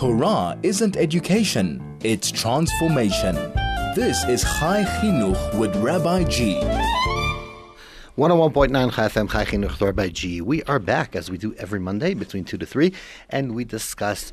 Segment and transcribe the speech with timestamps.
[0.00, 3.34] Torah isn't education, it's transformation.
[3.94, 6.54] This is Chai Chinuch with Rabbi G.
[8.16, 10.40] 101.9 Chai FM Chai Chinuch with Rabbi G.
[10.40, 12.94] We are back as we do every Monday between 2 to 3
[13.28, 14.32] and we discuss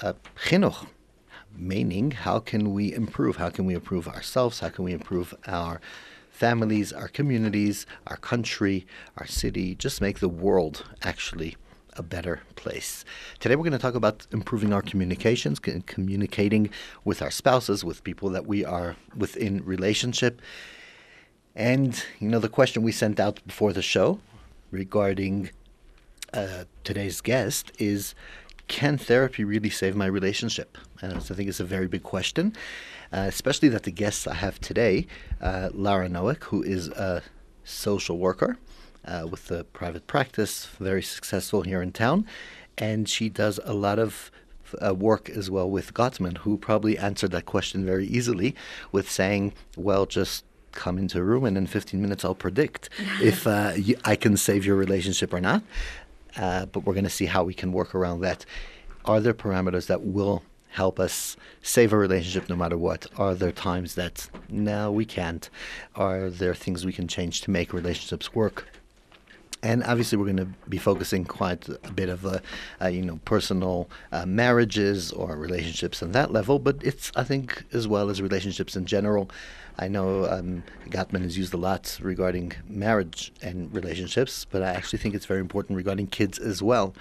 [0.00, 0.12] uh,
[0.44, 0.86] chinuch,
[1.56, 3.34] meaning how can we improve?
[3.34, 4.60] How can we improve ourselves?
[4.60, 5.80] How can we improve our
[6.30, 8.86] families, our communities, our country,
[9.16, 11.56] our city, just make the world actually
[11.94, 13.04] a better place.
[13.38, 16.70] Today we're going to talk about improving our communications, communicating
[17.04, 20.40] with our spouses, with people that we are within relationship.
[21.54, 24.20] And you know the question we sent out before the show
[24.70, 25.50] regarding
[26.32, 28.14] uh, today's guest is
[28.68, 30.78] can therapy really save my relationship?
[31.02, 32.54] And I think it's a very big question,
[33.12, 35.08] uh, especially that the guests I have today,
[35.40, 37.22] uh, Lara Noik, who is a
[37.64, 38.58] social worker
[39.10, 42.26] uh, with a private practice, very successful here in town,
[42.78, 44.30] and she does a lot of
[44.84, 48.54] uh, work as well with Gottman, who probably answered that question very easily
[48.92, 53.44] with saying, "Well, just." Come into a room and in 15 minutes I'll predict if
[53.44, 55.64] uh, you, I can save your relationship or not.
[56.36, 58.46] Uh, but we're going to see how we can work around that.
[59.04, 63.06] Are there parameters that will help us save a relationship no matter what?
[63.16, 65.50] Are there times that no, we can't?
[65.96, 68.68] Are there things we can change to make relationships work?
[69.62, 72.38] And obviously, we're going to be focusing quite a bit of, uh,
[72.80, 76.58] uh, you know, personal uh, marriages or relationships on that level.
[76.58, 79.30] But it's, I think, as well as relationships in general.
[79.78, 84.98] I know um, Gottman is used a lot regarding marriage and relationships, but I actually
[84.98, 86.94] think it's very important regarding kids as well,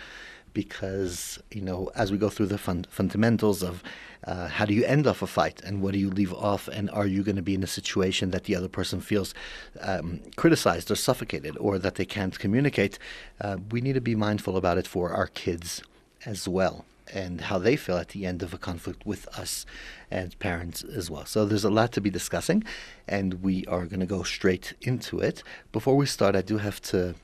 [0.53, 3.83] because you know as we go through the fun- fundamentals of
[4.25, 6.89] uh, how do you end off a fight and what do you leave off, and
[6.91, 9.33] are you going to be in a situation that the other person feels
[9.81, 13.00] um, criticized or suffocated, or that they can't communicate?
[13.39, 15.81] Uh, we need to be mindful about it for our kids
[16.25, 19.66] as well and how they feel at the end of a conflict with us
[20.11, 21.25] and parents as well.
[21.25, 22.63] So there's a lot to be discussing,
[23.08, 25.44] and we are going to go straight into it.
[25.72, 27.16] Before we start, I do have to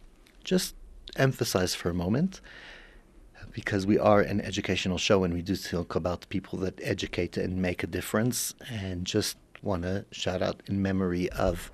[0.44, 0.76] just
[1.16, 2.42] emphasize for a moment
[3.56, 7.56] because we are an educational show and we do talk about people that educate and
[7.62, 11.72] make a difference and just want to shout out in memory of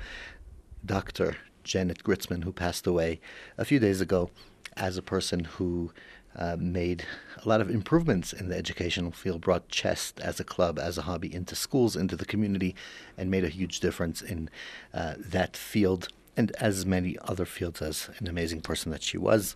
[0.86, 1.38] Dr.
[1.64, 3.20] Janet Gritzman who passed away
[3.58, 4.30] a few days ago
[4.78, 5.92] as a person who
[6.36, 7.04] uh, made
[7.44, 11.02] a lot of improvements in the educational field, brought chess as a club, as a
[11.02, 12.76] hobby into schools, into the community,
[13.18, 14.52] and made a huge difference in
[14.94, 19.56] uh, that field and as many other fields as an amazing person that she was.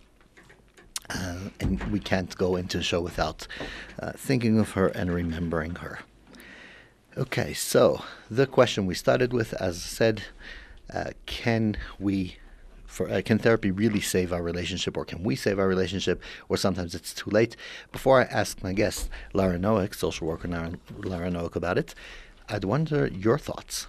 [1.08, 3.46] Uh, and we can't go into a show without
[4.00, 6.00] uh, thinking of her and remembering her.
[7.16, 10.22] Okay, so the question we started with, as I said,
[10.92, 12.36] uh, can we
[12.86, 16.56] for uh, can therapy really save our relationship or can we save our relationship or
[16.56, 17.56] sometimes it's too late
[17.92, 20.72] before i ask my guest lara noik social worker lara,
[21.04, 21.94] lara noik about it
[22.48, 23.88] i'd wonder your thoughts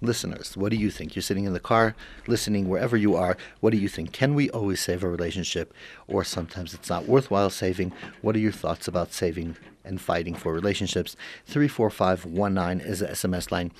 [0.00, 1.94] listeners what do you think you're sitting in the car
[2.26, 5.72] listening wherever you are what do you think can we always save a relationship
[6.06, 10.52] or sometimes it's not worthwhile saving what are your thoughts about saving and fighting for
[10.52, 11.16] relationships
[11.46, 13.70] 34519 is the sms line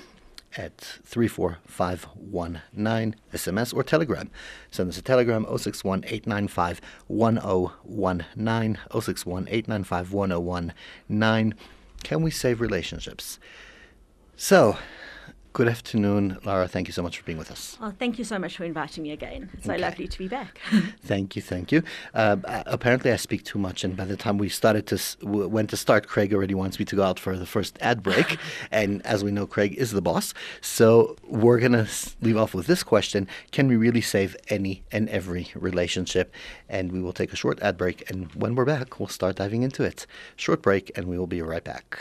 [0.57, 4.31] at 34519 SMS or Telegram.
[4.71, 8.79] Send us a Telegram 061 895 1019.
[8.93, 11.55] 061 895 1019.
[12.03, 13.41] Can we save relationships?
[14.37, 14.77] So,
[15.55, 16.67] Good afternoon, Lara.
[16.67, 17.79] Thank you so much for being with us.
[17.81, 19.51] Oh, thank you so much for inviting me again.
[19.53, 19.79] It's okay.
[19.79, 20.59] so lovely to be back.
[21.05, 21.85] thank you, thank you.
[22.13, 25.77] Uh, apparently, I speak too much, and by the time we started to went to
[25.77, 28.37] start, Craig already wants me to go out for the first ad break.
[28.73, 31.87] and as we know, Craig is the boss, so we're gonna
[32.21, 36.35] leave off with this question: Can we really save any and every relationship?
[36.69, 39.63] And we will take a short ad break, and when we're back, we'll start diving
[39.63, 40.05] into it.
[40.35, 42.01] Short break, and we will be right back.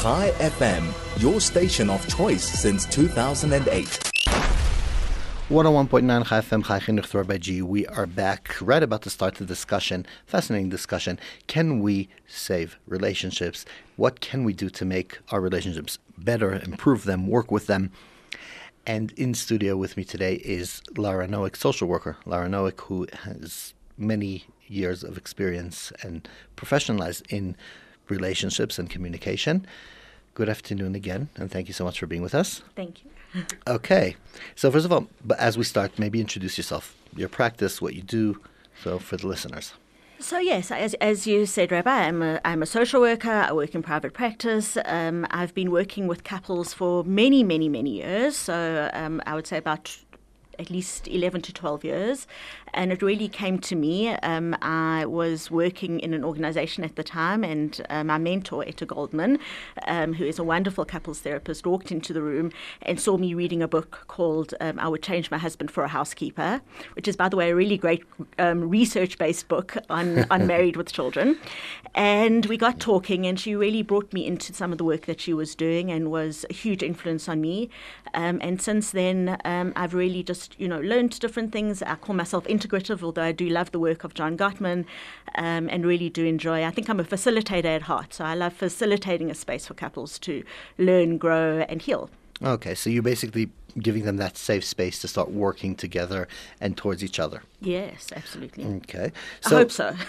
[0.00, 0.90] Chai FM,
[1.22, 3.86] your station station of choice since 2008.
[5.48, 7.62] 101.9 Chai FM.
[7.62, 11.18] We are back right about to start the discussion, fascinating discussion.
[11.48, 13.64] Can we save relationships?
[13.96, 17.90] What can we do to make our relationships better, improve them, work with them?
[18.86, 22.16] And in studio with me today is Lara Noik, social worker.
[22.24, 27.56] Lara Noik, who has many years of experience and professionalized in
[28.08, 29.66] relationships and communication.
[30.34, 32.62] Good afternoon again, and thank you so much for being with us.
[32.74, 33.44] Thank you.
[33.66, 34.16] okay.
[34.56, 38.02] So, first of all, but as we start, maybe introduce yourself, your practice, what you
[38.02, 38.40] do,
[38.82, 39.74] so for the listeners.
[40.22, 43.28] So yes, as, as you said, Rabbi, I'm a, I'm a social worker.
[43.28, 44.78] I work in private practice.
[44.84, 48.36] Um, I've been working with couples for many, many, many years.
[48.36, 49.98] So um, I would say about
[50.58, 52.26] at least 11 to 12 years.
[52.74, 54.08] And it really came to me.
[54.08, 58.86] Um, I was working in an organization at the time, and uh, my mentor, Etta
[58.86, 59.38] Goldman,
[59.86, 62.50] um, who is a wonderful couples therapist, walked into the room
[62.80, 65.88] and saw me reading a book called um, I Would Change My Husband for a
[65.88, 66.62] Housekeeper,
[66.94, 68.04] which is, by the way, a really great
[68.38, 71.38] um, research based book on, on married with children.
[71.94, 75.20] And we got talking, and she really brought me into some of the work that
[75.20, 77.68] she was doing and was a huge influence on me.
[78.14, 81.82] Um, and since then, um, I've really just, you know, learned different things.
[81.82, 84.84] I call myself integrative, although I do love the work of John Gottman
[85.34, 86.64] um, and really do enjoy.
[86.64, 90.18] I think I'm a facilitator at heart, so I love facilitating a space for couples
[90.20, 90.44] to
[90.78, 92.10] learn, grow, and heal.
[92.42, 96.28] Okay, so you're basically giving them that safe space to start working together
[96.60, 97.42] and towards each other.
[97.60, 98.64] Yes, absolutely.
[98.64, 99.96] Okay, so, I hope so.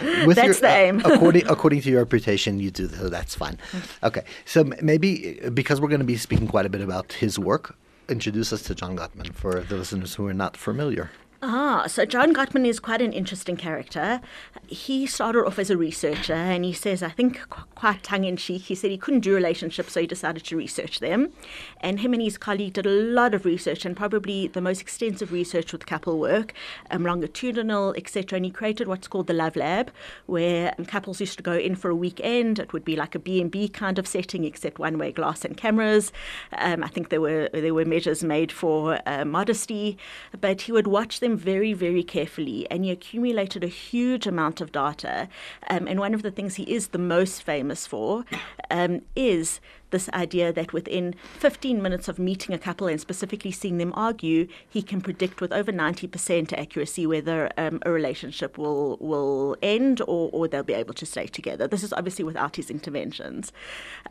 [0.00, 1.00] That's the aim.
[1.04, 2.88] according according to your reputation, you do.
[2.88, 3.58] So that's fine.
[4.02, 7.38] Okay, so maybe uh, because we're going to be speaking quite a bit about his
[7.38, 7.76] work,
[8.10, 11.10] introduce us to John Gottman for the listeners who are not familiar.
[11.42, 14.20] Ah, so John Gottman is quite an interesting character.
[14.66, 18.36] He started off as a researcher, and he says, I think qu- quite tongue in
[18.36, 21.32] cheek, he said he couldn't do relationships, so he decided to research them.
[21.80, 25.32] And him and his colleague did a lot of research, and probably the most extensive
[25.32, 26.52] research with couple work,
[26.90, 28.36] um, longitudinal, etc.
[28.36, 29.90] And he created what's called the Love Lab,
[30.26, 32.58] where um, couples used to go in for a weekend.
[32.58, 36.12] It would be like a B&B kind of setting, except one-way glass and cameras.
[36.58, 39.96] Um, I think there were there were measures made for uh, modesty,
[40.38, 44.72] but he would watch them very, very carefully, and he accumulated a huge amount of
[44.72, 45.28] data.
[45.68, 48.24] Um, and one of the things he is the most famous for
[48.70, 49.60] um, is
[49.90, 54.46] this idea that within 15 minutes of meeting a couple and specifically seeing them argue,
[54.68, 60.30] he can predict with over 90% accuracy whether um, a relationship will will end or,
[60.32, 61.66] or they'll be able to stay together.
[61.66, 63.52] This is obviously without his interventions,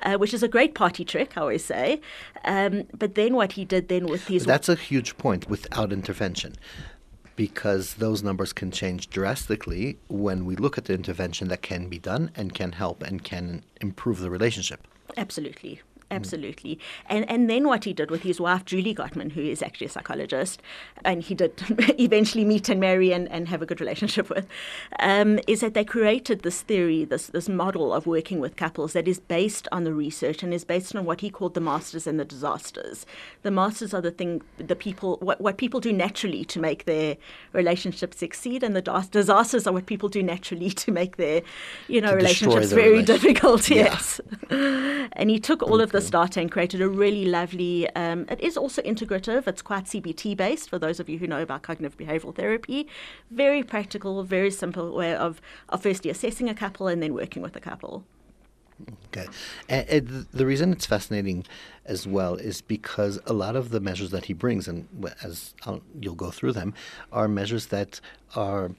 [0.01, 2.01] uh, which is a great party trick, I always say.
[2.45, 6.56] Um, but then what he did then with his That's a huge point without intervention.
[7.39, 11.97] Because those numbers can change drastically when we look at the intervention that can be
[11.97, 14.86] done and can help and can improve the relationship.
[15.15, 15.80] Absolutely.
[16.11, 16.79] Absolutely.
[17.07, 19.89] And and then what he did with his wife, Julie Gottman, who is actually a
[19.89, 20.61] psychologist,
[21.06, 21.53] and he did
[22.00, 24.47] eventually meet and marry and, and have a good relationship with,
[25.00, 29.07] um, is that they created this theory, this, this model of working with couples that
[29.07, 32.19] is based on the research and is based on what he called the masters and
[32.19, 33.06] the disasters.
[33.44, 37.17] The masters are the thing, the people, what, what people do naturally to make their
[37.53, 41.41] relationship succeed, and the dis- disasters are what people do naturally to make their,
[41.88, 43.69] you know, relationships very relation- difficult.
[43.69, 43.83] Yeah.
[43.83, 44.21] Yes.
[44.50, 47.90] and he took all of this data and created a really lovely.
[47.96, 49.48] Um, it is also integrative.
[49.48, 52.88] It's quite CBT based for those of you who know about cognitive behavioral therapy.
[53.31, 57.56] Very practical, very simple way of, of firstly assessing a couple and then working with
[57.56, 58.06] a couple.
[59.07, 59.28] Okay.
[59.68, 61.46] And, and the reason it's fascinating
[61.86, 64.88] as well is because a lot of the measures that he brings, and
[65.24, 66.74] as I'll, you'll go through them,
[67.12, 68.00] are measures that
[68.36, 68.72] are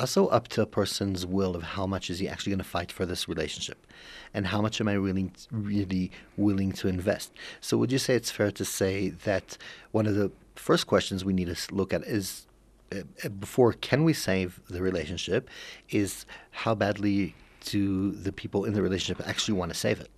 [0.00, 2.92] also up to a person's will of how much is he actually going to fight
[2.92, 3.86] for this relationship
[4.32, 7.32] and how much am I willing, really willing to invest.
[7.60, 9.58] So, would you say it's fair to say that
[9.90, 12.46] one of the first questions we need to look at is
[12.92, 15.48] uh, before can we save the relationship
[15.90, 17.34] is how badly
[17.64, 20.10] do the people in the relationship actually want to save it?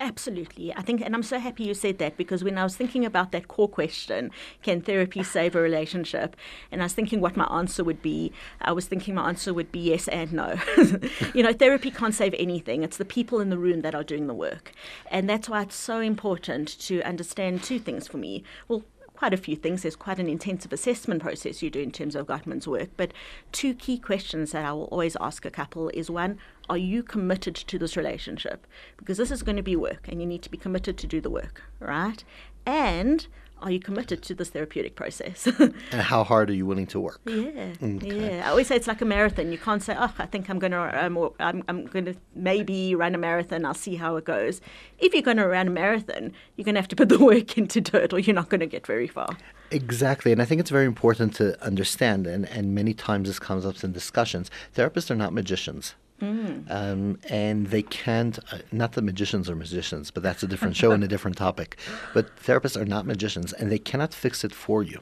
[0.00, 0.72] Absolutely.
[0.76, 3.32] I think, and I'm so happy you said that because when I was thinking about
[3.32, 4.30] that core question,
[4.62, 6.36] can therapy save a relationship?
[6.70, 8.32] And I was thinking what my answer would be.
[8.60, 10.54] I was thinking my answer would be yes and no.
[11.34, 12.84] you know, therapy can't save anything.
[12.84, 14.70] It's the people in the room that are doing the work.
[15.10, 18.44] And that's why it's so important to understand two things for me.
[18.68, 18.84] Well,
[19.18, 19.82] quite a few things.
[19.82, 22.90] There's quite an intensive assessment process you do in terms of Gottman's work.
[22.96, 23.12] But
[23.50, 27.54] two key questions that I will always ask a couple is one, are you committed
[27.54, 28.66] to this relationship?
[28.96, 31.20] Because this is going to be work and you need to be committed to do
[31.20, 32.22] the work, right?
[32.66, 33.26] And
[33.60, 35.48] are you committed to this therapeutic process?
[35.58, 37.20] And how hard are you willing to work?
[37.26, 38.42] Yeah, yeah.
[38.46, 39.50] I always say it's like a marathon.
[39.50, 42.94] You can't say, "Oh, I think I'm going to, um, I'm, I'm going to maybe
[42.94, 43.64] run a marathon.
[43.64, 44.60] I'll see how it goes."
[44.98, 47.56] If you're going to run a marathon, you're going to have to put the work
[47.56, 49.36] into it, or you're not going to get very far.
[49.70, 53.66] Exactly, and I think it's very important to understand, and, and many times this comes
[53.66, 54.50] up in discussions.
[54.74, 55.94] Therapists are not magicians.
[56.20, 60.90] Um, and they can't, uh, not that magicians are magicians, but that's a different show
[60.90, 61.78] and a different topic.
[62.12, 65.00] But therapists are not magicians, and they cannot fix it for you.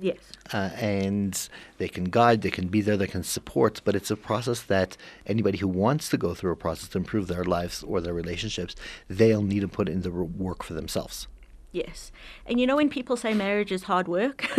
[0.00, 0.18] Yes.
[0.52, 4.16] Uh, and they can guide, they can be there, they can support, but it's a
[4.16, 4.96] process that
[5.26, 8.74] anybody who wants to go through a process to improve their lives or their relationships,
[9.08, 11.28] they'll need to put in the work for themselves.
[11.76, 12.10] Yes.
[12.46, 14.46] And you know, when people say marriage is hard work,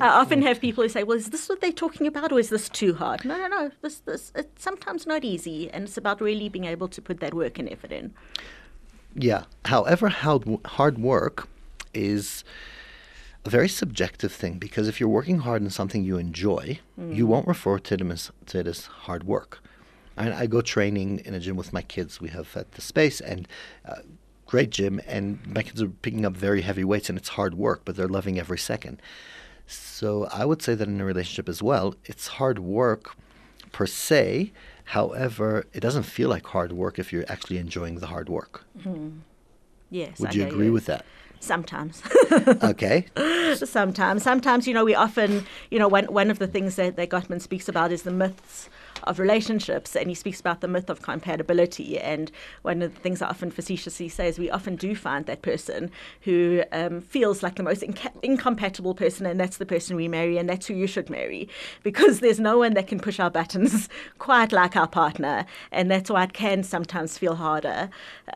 [0.00, 2.50] I often have people who say, well, is this what they're talking about or is
[2.50, 3.24] this too hard?
[3.24, 3.72] No, no, no.
[3.82, 5.68] This, this, it's sometimes not easy.
[5.72, 8.14] And it's about really being able to put that work and effort in.
[9.16, 9.42] Yeah.
[9.64, 11.48] However, hard, hard work
[11.92, 12.44] is
[13.44, 17.48] a very subjective thing because if you're working hard in something you enjoy, you won't
[17.48, 19.58] refer to, them as, to it as hard work.
[20.16, 22.20] I, I go training in a gym with my kids.
[22.20, 23.48] We have at the space and
[23.84, 24.02] uh,
[24.46, 27.82] great gym, and my kids are picking up very heavy weights, and it's hard work,
[27.84, 29.02] but they're loving every second.
[29.66, 33.16] So I would say that in a relationship as well, it's hard work
[33.72, 34.52] per se.
[34.84, 38.64] However, it doesn't feel like hard work if you're actually enjoying the hard work.
[38.78, 39.18] Mm-hmm.
[39.90, 40.20] Yes.
[40.20, 41.04] Would I you agree with that?
[41.40, 42.02] Sometimes.
[42.62, 43.06] Okay.
[43.54, 44.22] sometimes.
[44.22, 47.40] Sometimes, you know, we often, you know, one, one of the things that, that Gottman
[47.40, 48.68] speaks about is the myths
[49.04, 51.98] of relationships, and he speaks about the myth of compatibility.
[51.98, 52.30] And
[52.62, 55.90] one of the things I often facetiously say is we often do find that person
[56.22, 60.38] who um, feels like the most inca- incompatible person, and that's the person we marry,
[60.38, 61.48] and that's who you should marry,
[61.82, 63.88] because there's no one that can push our buttons
[64.18, 67.90] quite like our partner, and that's why it can sometimes feel harder.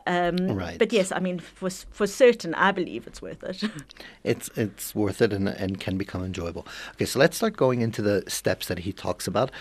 [0.07, 0.77] Um, Right.
[0.77, 3.63] But yes, I mean, for for certain, I believe it's worth it.
[4.23, 6.67] it's it's worth it and, and can become enjoyable.
[6.93, 9.51] Okay, so let's start going into the steps that he talks about.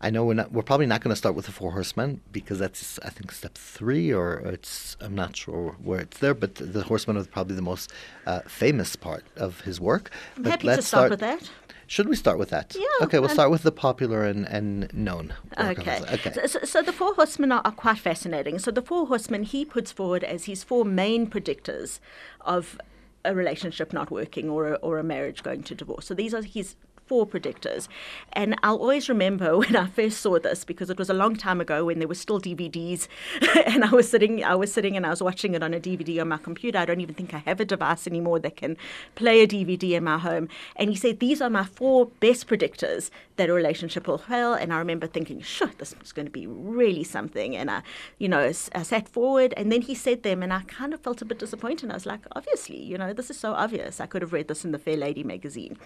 [0.00, 2.58] I know we're not we're probably not going to start with the four horsemen because
[2.58, 6.82] that's I think step three or it's I'm not sure where it's there, but the
[6.82, 7.92] horsemen are probably the most
[8.26, 10.10] uh, famous part of his work.
[10.36, 11.50] I'm But happy to let's start with that.
[11.86, 12.74] Should we start with that?
[12.74, 15.34] Yeah, Okay, we'll start with the popular and, and known.
[15.58, 16.00] Okay.
[16.12, 16.32] Okay.
[16.32, 18.58] So, so, so the four horsemen are, are quite fascinating.
[18.58, 22.00] So the four horsemen he puts forward as his four main predictors
[22.40, 22.78] of
[23.24, 26.06] a relationship not working or a, or a marriage going to divorce.
[26.06, 26.76] So these are his
[27.06, 27.88] four predictors.
[28.32, 31.60] And I'll always remember when I first saw this because it was a long time
[31.60, 33.08] ago when there were still DVDs
[33.66, 36.20] and I was sitting I was sitting and I was watching it on a DVD
[36.20, 36.78] on my computer.
[36.78, 38.76] I don't even think I have a device anymore that can
[39.14, 40.48] play a DVD in my home.
[40.76, 44.54] And he said these are my four best predictors that a relationship will fail.
[44.54, 47.56] And I remember thinking, sure, this is going to be really something.
[47.56, 47.82] And I,
[48.18, 51.22] you know, I sat forward and then he said them and I kind of felt
[51.22, 51.90] a bit disappointed.
[51.90, 54.00] I was like, obviously, you know, this is so obvious.
[54.00, 55.76] I could have read this in the Fairlady magazine.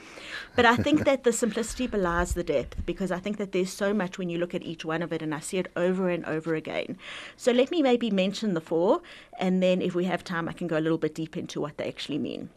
[0.54, 3.94] But I think that the simplicity belies the depth because I think that there's so
[3.94, 6.22] much when you look at each one of it and I see it over and
[6.26, 6.98] over again.
[7.34, 9.00] So let me maybe mention the four
[9.40, 11.78] and then if we have time, I can go a little bit deep into what
[11.78, 12.50] they actually mean.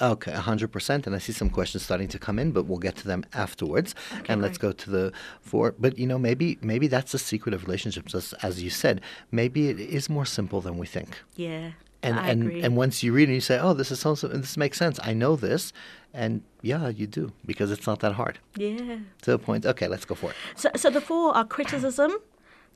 [0.00, 1.06] Okay, 100%.
[1.06, 3.94] And I see some questions starting to come in, but we'll get to them afterwards.
[4.26, 5.12] and let's go to the
[5.42, 5.74] four.
[5.78, 8.14] But, you know, maybe maybe that's the secret of relationships.
[8.14, 11.10] As, as you said, maybe it is more simple than we think.
[11.36, 11.72] Yeah.
[12.02, 12.62] And, I and, agree.
[12.62, 15.00] and once you read it, you say, oh, this is so, so- this makes sense.
[15.02, 15.72] I know this.
[16.14, 18.38] And yeah, you do, because it's not that hard.
[18.56, 18.98] yeah.
[19.22, 19.66] To the point.
[19.66, 20.36] Okay, let's go for it.
[20.56, 22.12] So, so the four are criticism,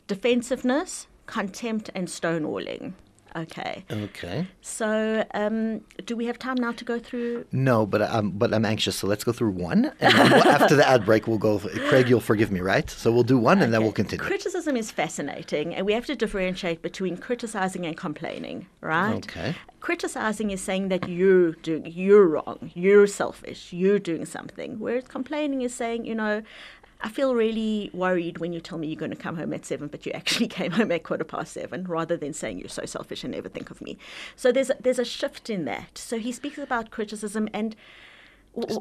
[0.08, 2.92] defensiveness, contempt, and stonewalling.
[3.36, 3.84] Okay.
[3.90, 4.46] Okay.
[4.60, 7.46] So, um, do we have time now to go through?
[7.52, 8.96] No, but I'm but I'm anxious.
[8.96, 11.58] So let's go through one, and then after the ad break, we'll go.
[11.58, 12.88] Craig, you'll forgive me, right?
[12.90, 14.24] So we'll do one, and then we'll continue.
[14.24, 19.24] Criticism is fascinating, and we have to differentiate between criticizing and complaining, right?
[19.26, 19.54] Okay.
[19.80, 24.78] Criticizing is saying that you're doing, you're wrong, you're selfish, you're doing something.
[24.78, 26.42] Whereas complaining is saying, you know,
[27.02, 29.88] I feel really worried when you tell me you're going to come home at seven,
[29.88, 33.24] but you actually came home at quarter past seven, rather than saying you're so selfish
[33.24, 33.98] and never think of me.
[34.36, 35.98] So there's a, there's a shift in that.
[35.98, 37.74] So he speaks about criticism and.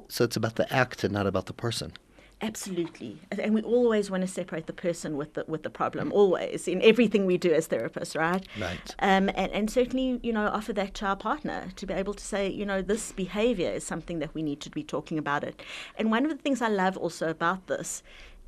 [0.10, 1.94] So it's about the act and not about the person.
[2.44, 6.12] Absolutely, and we always want to separate the person with the with the problem.
[6.12, 8.48] Always in everything we do as therapists, right?
[8.60, 8.96] Right.
[9.00, 12.24] Um, and, and certainly, you know, offer that to our partner to be able to
[12.24, 15.62] say, you know, this behavior is something that we need to be talking about it.
[15.98, 18.02] And one of the things I love also about this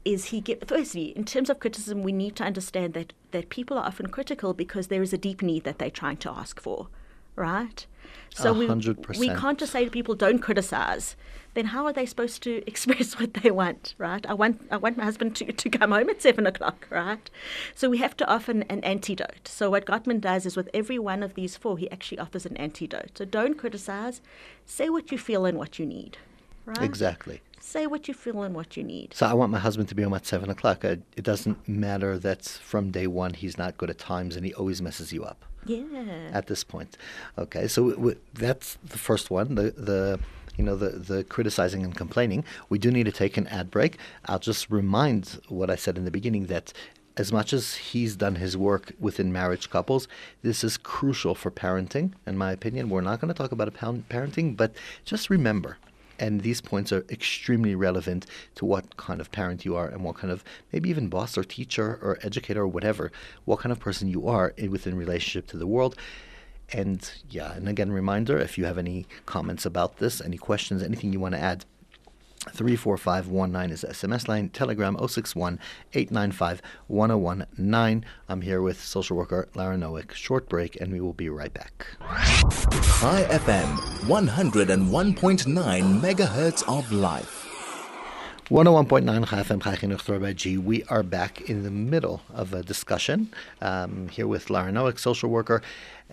[0.05, 3.77] is he get firstly in terms of criticism, we need to understand that that people
[3.77, 6.87] are often critical because there is a deep need that they're trying to ask for,
[7.35, 7.85] right?
[8.33, 8.67] So A we
[9.19, 11.15] we can't just say to people, don't criticize.
[11.53, 14.25] Then how are they supposed to express what they want, right?
[14.25, 17.29] I want I want my husband to, to come home at seven o'clock, right?
[17.75, 19.47] So we have to offer an, an antidote.
[19.47, 22.57] So what Gottman does is with every one of these four, he actually offers an
[22.57, 23.17] antidote.
[23.17, 24.21] So don't criticize,
[24.65, 26.17] say what you feel and what you need.
[26.65, 26.81] Right?
[26.81, 27.41] Exactly.
[27.59, 29.13] Say what you feel and what you need.
[29.13, 30.83] So I want my husband to be home at seven o'clock.
[30.85, 34.53] Uh, it doesn't matter that from day one he's not good at times and he
[34.53, 35.45] always messes you up.
[35.65, 36.29] Yeah.
[36.33, 36.97] At this point,
[37.37, 37.67] okay.
[37.69, 39.55] So w- w- that's the first one.
[39.55, 40.19] The the
[40.57, 42.43] you know the the criticizing and complaining.
[42.69, 43.97] We do need to take an ad break.
[44.25, 46.73] I'll just remind what I said in the beginning that.
[47.15, 50.07] As much as he's done his work within marriage couples,
[50.41, 52.89] this is crucial for parenting, in my opinion.
[52.89, 54.73] We're not going to talk about parenting, but
[55.05, 55.77] just remember
[56.19, 60.15] and these points are extremely relevant to what kind of parent you are and what
[60.15, 63.11] kind of maybe even boss or teacher or educator or whatever,
[63.45, 65.95] what kind of person you are within relationship to the world.
[66.71, 71.13] And yeah, and again, reminder if you have any comments about this, any questions, anything
[71.13, 71.65] you want to add,
[72.51, 74.49] 34519 is the SMS line.
[74.49, 75.59] Telegram 061
[75.93, 78.05] 895 1019.
[78.27, 80.11] I'm here with social worker Lara Noik.
[80.11, 81.87] Short break, and we will be right back.
[82.99, 83.77] Chai FM,
[84.07, 87.43] 101.9 megahertz of life.
[88.49, 90.57] 101.9 FM Chai G.
[90.57, 95.29] We are back in the middle of a discussion um, here with Lara Noik, social
[95.29, 95.61] worker,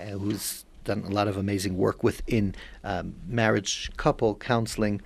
[0.08, 2.54] who's done a lot of amazing work within
[2.84, 5.00] um, marriage, couple counseling,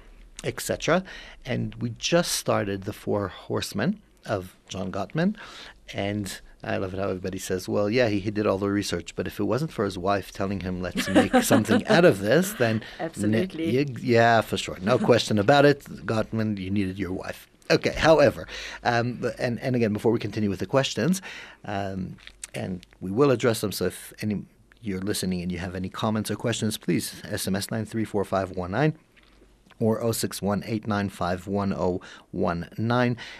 [0.45, 1.05] etc.
[1.45, 5.37] And we just started the Four Horsemen of John Gottman,
[5.93, 9.15] and I love it how everybody says, well, yeah, he, he did all the research,
[9.15, 12.55] but if it wasn't for his wife telling him, let's make something out of this,
[12.55, 12.83] then.
[12.99, 13.85] Absolutely.
[14.01, 14.79] Yeah, for sure.
[14.81, 15.85] No question about it.
[16.07, 17.49] Gottman, you needed your wife.
[17.71, 18.47] Okay, however,
[18.83, 21.23] um, and, and again, before we continue with the questions,
[21.65, 22.17] um,
[22.55, 24.45] and we will address them, so if any
[24.85, 28.95] you're listening and you have any comments or questions, please SMS 9345519
[29.81, 30.63] or 061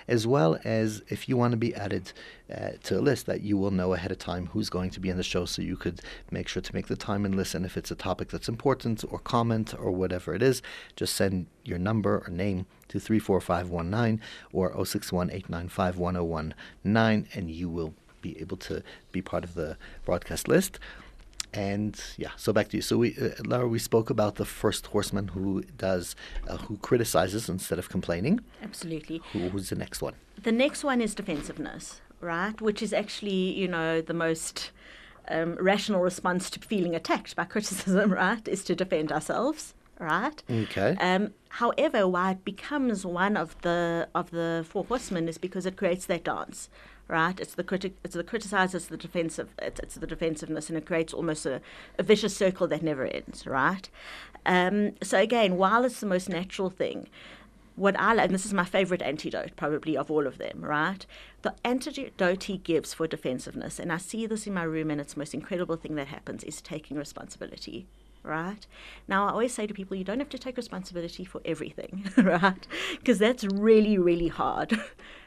[0.09, 2.13] as well as if you want to be added
[2.53, 5.09] uh, to a list that you will know ahead of time who's going to be
[5.09, 7.65] in the show so you could make sure to make the time and listen.
[7.65, 10.61] If it's a topic that's important or comment or whatever it is
[10.97, 14.21] just send your number or name to 34519
[14.53, 15.31] or 061
[17.35, 18.83] and you will be able to
[19.13, 20.79] be part of the broadcast list
[21.55, 22.83] and yeah, so back to you.
[22.83, 26.17] So we, uh, Lara, we spoke about the first horseman who does,
[26.49, 28.41] uh, who criticizes instead of complaining.
[28.63, 29.23] Absolutely.
[29.33, 30.15] Who, who's the next one?
[30.43, 32.61] The next one is defensiveness, right?
[32.61, 34.73] Which is actually, you know, the most
[35.29, 38.47] um, rational response to feeling attacked by criticism, right?
[38.49, 40.43] Is to defend ourselves, right?
[40.51, 40.97] Okay.
[40.99, 45.77] Um, however, why it becomes one of the of the four horsemen is because it
[45.77, 46.69] creates that dance,
[47.09, 47.39] right?
[47.39, 50.87] It's the critic, it's the criticizer, it's the defensive, it's, it's the defensiveness, and it
[50.87, 51.61] creates almost a,
[51.99, 53.89] a vicious circle that never ends, right?
[54.47, 57.09] Um, so again, while it's the most natural thing,
[57.77, 61.05] what I and this is my favorite antidote probably of all of them, right?
[61.43, 65.15] The antidote he gives for defensiveness, and I see this in my room, and it's
[65.15, 67.87] the most incredible thing that happens is taking responsibility
[68.25, 68.67] right?
[69.07, 72.67] Now, I always say to people, you don't have to take responsibility for everything, right?
[72.99, 74.81] Because that's really, really hard,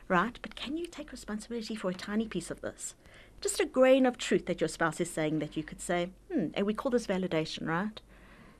[0.08, 0.38] right?
[0.42, 2.96] But can you take responsibility for a tiny piece of this?
[3.42, 6.48] Just a grain of truth that your spouse is saying that you could say, hmm,
[6.54, 8.02] and we call this validation, right?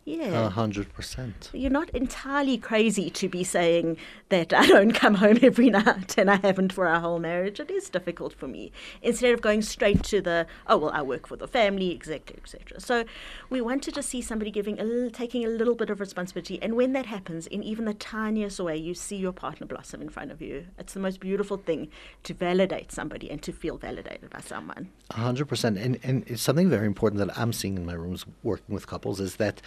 [0.08, 0.46] Yeah.
[0.46, 1.50] A hundred percent.
[1.52, 3.98] You're not entirely crazy to be saying
[4.30, 7.60] that I don't come home every night and I haven't for our whole marriage.
[7.60, 8.72] It is difficult for me.
[9.02, 12.80] Instead of going straight to the, oh, well, I work for the family, etc., etc.
[12.80, 13.04] So
[13.50, 16.58] we wanted to see somebody giving a little, taking a little bit of responsibility.
[16.62, 20.08] And when that happens, in even the tiniest way, you see your partner blossom in
[20.08, 20.68] front of you.
[20.80, 21.90] It's the most beautiful thing
[22.24, 24.88] to validate somebody and to feel validated by someone.
[25.10, 25.78] A hundred percent.
[25.78, 29.20] And and it's something very important that I'm seeing in my rooms working with couples
[29.20, 29.62] is that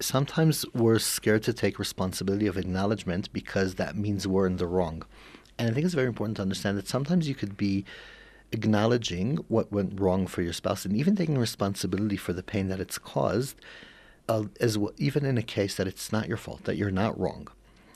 [0.00, 5.04] sometimes we're scared to take responsibility of acknowledgement because that means we're in the wrong.
[5.58, 7.84] And I think it's very important to understand that sometimes you could be
[8.52, 12.80] acknowledging what went wrong for your spouse and even taking responsibility for the pain that
[12.80, 13.56] it's caused,
[14.28, 17.18] uh, as well, even in a case that it's not your fault, that you're not
[17.18, 17.48] wrong.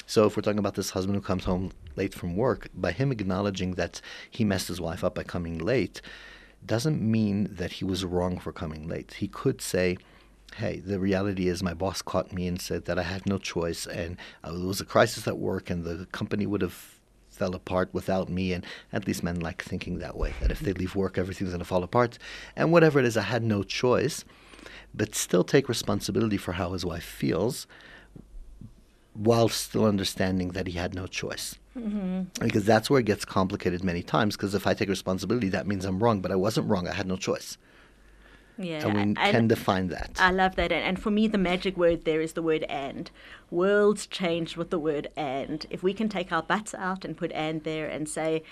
[0.06, 3.12] So if we're talking about this husband who comes home late from work, by him
[3.12, 6.00] acknowledging that he messed his wife up by coming late,
[6.64, 9.14] doesn't mean that he was wrong for coming late.
[9.14, 9.96] He could say,
[10.56, 13.86] hey, the reality is my boss caught me and said that I had no choice,
[13.86, 17.88] and uh, it was a crisis at work, and the company would have fell apart
[17.92, 18.52] without me.
[18.52, 21.60] And at least men like thinking that way, that if they leave work, everything's going
[21.60, 22.18] to fall apart.
[22.56, 24.24] And whatever it is, I had no choice,
[24.94, 27.66] but still take responsibility for how his wife feels
[29.14, 31.56] while still understanding that he had no choice.
[31.76, 32.44] Mm-hmm.
[32.44, 34.36] Because that's where it gets complicated many times.
[34.36, 36.88] Because if I take responsibility, that means I'm wrong, but I wasn't wrong.
[36.88, 37.56] I had no choice.
[38.60, 40.10] Yeah, and we and can define that.
[40.18, 40.70] I love that.
[40.70, 43.10] And for me, the magic word there is the word and.
[43.50, 45.64] Worlds change with the word and.
[45.70, 48.42] If we can take our butts out and put and there and say,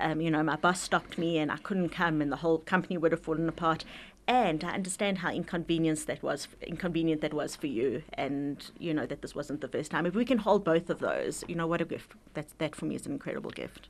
[0.00, 2.98] um, you know, my boss stopped me and I couldn't come and the whole company
[2.98, 3.84] would have fallen apart.
[4.26, 9.04] And I understand how inconvenience that was, inconvenient that was for you, and you know
[9.04, 10.06] that this wasn't the first time.
[10.06, 12.12] If we can hold both of those, you know what a gift.
[12.32, 13.88] That's that for me is an incredible gift.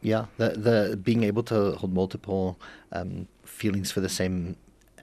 [0.00, 2.56] Yeah, the the being able to hold multiple
[2.92, 4.56] um, feelings for the same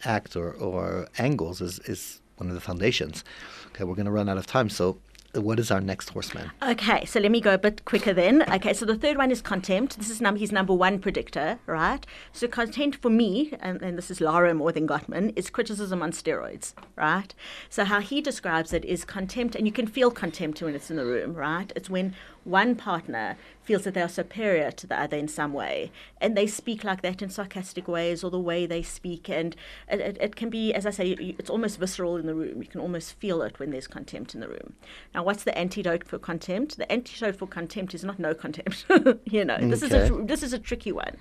[0.06, 3.24] act or, or angles is, is one of the foundations.
[3.68, 4.70] Okay, we're going to run out of time.
[4.70, 4.98] So,
[5.34, 6.52] what is our next horseman?
[6.62, 8.44] Okay, so let me go a bit quicker then.
[8.54, 9.98] Okay, so the third one is contempt.
[9.98, 12.06] This is num- his number one predictor, right?
[12.34, 16.12] So contempt for me, and, and this is Lara more than Gottman, is criticism on
[16.12, 17.34] steroids, right?
[17.70, 20.98] So how he describes it is contempt, and you can feel contempt when it's in
[20.98, 21.72] the room, right?
[21.78, 25.92] It's when one partner feels that they are superior to the other in some way,
[26.20, 29.56] and they speak like that in sarcastic ways or the way they speak, and
[29.88, 32.62] it, it, it can be, as I say, it's almost visceral in the room.
[32.62, 34.74] You can almost feel it when there's contempt in the room.
[35.14, 36.78] Now, what's the antidote for contempt?
[36.78, 38.86] The antidote for contempt is not no contempt.
[39.26, 41.18] you know, this is a tr- this is a tricky one,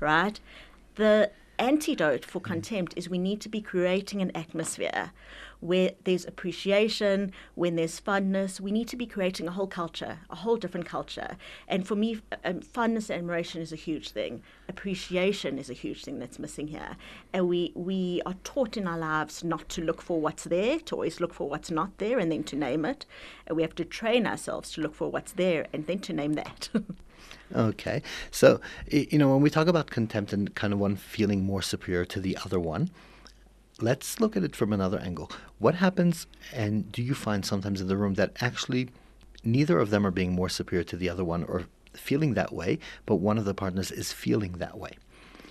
[0.00, 0.40] right?
[0.96, 5.12] The antidote for contempt is we need to be creating an atmosphere
[5.64, 8.60] where there's appreciation, when there's fondness.
[8.60, 11.38] We need to be creating a whole culture, a whole different culture.
[11.66, 14.42] And for me, um, fondness and admiration is a huge thing.
[14.68, 16.98] Appreciation is a huge thing that's missing here.
[17.32, 20.96] And we, we are taught in our lives not to look for what's there, to
[20.96, 23.06] always look for what's not there, and then to name it.
[23.46, 26.34] And we have to train ourselves to look for what's there and then to name
[26.34, 26.68] that.
[27.54, 28.02] Okay.
[28.30, 32.04] So, you know, when we talk about contempt and kind of one feeling more superior
[32.06, 32.90] to the other one,
[33.80, 35.30] let's look at it from another angle.
[35.58, 38.88] What happens, and do you find sometimes in the room that actually
[39.42, 42.78] neither of them are being more superior to the other one or feeling that way,
[43.06, 44.92] but one of the partners is feeling that way?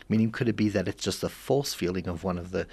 [0.09, 2.67] Meaning, could it be that it's just a false feeling of one of the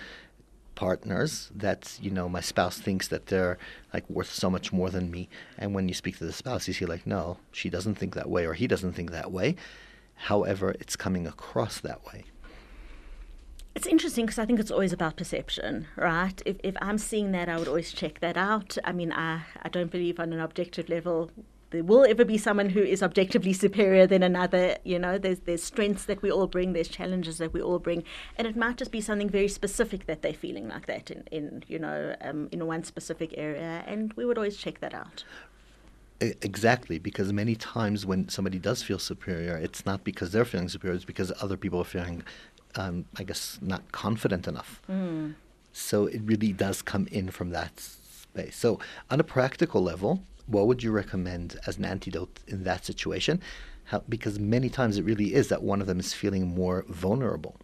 [0.74, 3.58] partners that you know my spouse thinks that they're
[3.92, 6.72] like worth so much more than me and when you speak to the spouse you
[6.72, 9.54] see like no she doesn't think that way or he doesn't think that way
[10.14, 12.24] however it's coming across that way
[13.74, 16.42] It's interesting because I think it's always about perception, right?
[16.44, 18.76] If, if I'm seeing that, I would always check that out.
[18.84, 21.30] I mean, I, I don't believe on an objective level
[21.70, 24.76] there will ever be someone who is objectively superior than another.
[24.84, 28.04] You know, there's there's strengths that we all bring, there's challenges that we all bring,
[28.36, 31.64] and it might just be something very specific that they're feeling like that in, in
[31.68, 35.24] you know um, in one specific area, and we would always check that out.
[36.20, 40.94] Exactly, because many times when somebody does feel superior, it's not because they're feeling superior,
[40.94, 42.22] it's because other people are feeling,
[42.76, 44.82] um, I guess, not confident enough.
[45.72, 48.56] So it really does come in from that space.
[48.56, 48.78] So,
[49.10, 53.40] on a practical level, what would you recommend as an antidote in that situation?
[53.84, 57.56] How, because many times it really is that one of them is feeling more vulnerable.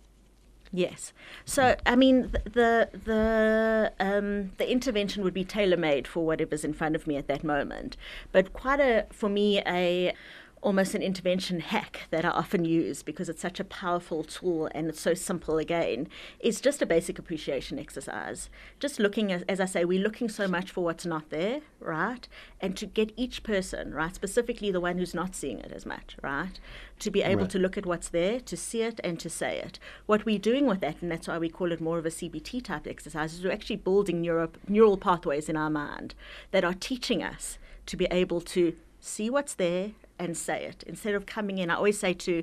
[0.73, 1.13] Yes.
[1.45, 6.75] So I mean, the the um, the intervention would be tailor made for whatever's in
[6.75, 7.97] front of me at that moment.
[8.33, 10.13] But quite a for me a
[10.63, 14.89] almost an intervention hack that I often use because it's such a powerful tool and
[14.89, 16.09] it's so simple again
[16.41, 18.49] is just a basic appreciation exercise.
[18.81, 22.27] Just looking as, as I say, we're looking so much for what's not there, right?
[22.61, 26.17] And to get each person, right, specifically the one who's not seeing it as much,
[26.23, 26.59] right,
[27.01, 27.51] to be able Right.
[27.51, 29.79] to look at what's there, to see it, and to say it.
[30.07, 32.63] What we're doing with that, and that's why we call it more of a CBT
[32.63, 36.15] type exercise, is we're actually building neuro, neural pathways in our mind
[36.51, 41.15] that are teaching us to be able to see what's there and say it instead
[41.15, 41.71] of coming in.
[41.71, 42.43] I always say to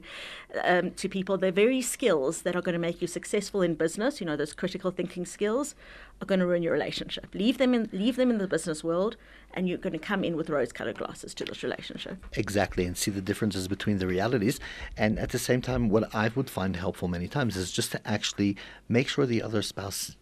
[0.64, 4.20] um, to people, the very skills that are going to make you successful in business,
[4.20, 5.76] you know, those critical thinking skills,
[6.22, 7.28] are going to ruin your relationship.
[7.34, 9.18] Leave them in leave them in the business world,
[9.54, 12.26] and you're going to come in with rose-colored glasses to this relationship.
[12.34, 14.60] Exactly, and see the differences between the realities.
[14.98, 18.08] And at the same time, what I would find helpful many times is just to
[18.08, 18.56] actually
[18.88, 20.16] make sure the other spouse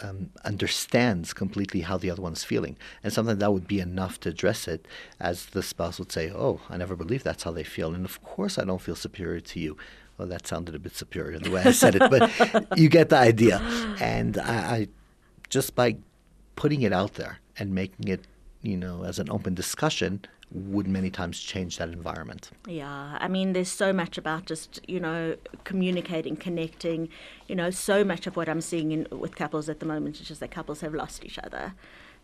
[0.00, 2.76] um, understands completely how the other one's feeling.
[3.02, 4.86] And sometimes that would be enough to address it,
[5.20, 7.94] as the spouse would say, Oh, I never believed that's how they feel.
[7.94, 9.76] And of course, I don't feel superior to you.
[10.16, 13.18] Well, that sounded a bit superior the way I said it, but you get the
[13.18, 13.58] idea.
[14.00, 14.88] And I, I
[15.48, 15.96] just by
[16.56, 18.26] putting it out there and making it,
[18.62, 22.50] you know, as an open discussion would many times change that environment.
[22.66, 27.08] Yeah, I mean, there's so much about just you know communicating, connecting.
[27.46, 30.28] You know, so much of what I'm seeing in with couples at the moment is
[30.28, 31.74] just that couples have lost each other,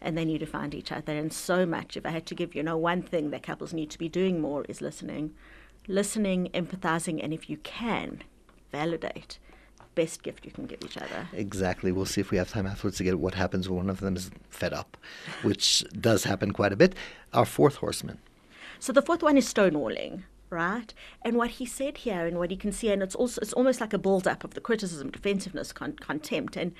[0.00, 1.14] and they need to find each other.
[1.14, 3.90] And so much, if I had to give you know one thing that couples need
[3.90, 5.34] to be doing more is listening,
[5.86, 8.22] listening, empathizing, and if you can,
[8.72, 9.38] validate.
[9.94, 11.28] Best gift you can give each other.
[11.32, 11.92] Exactly.
[11.92, 14.16] We'll see if we have time afterwards to get what happens when one of them
[14.16, 14.96] is fed up,
[15.42, 16.94] which does happen quite a bit.
[17.32, 18.18] Our fourth horseman.
[18.80, 20.92] So the fourth one is stonewalling, right?
[21.22, 23.80] And what he said here, and what he can see, and it's also it's almost
[23.80, 26.72] like a build-up of the criticism, defensiveness, con- contempt, and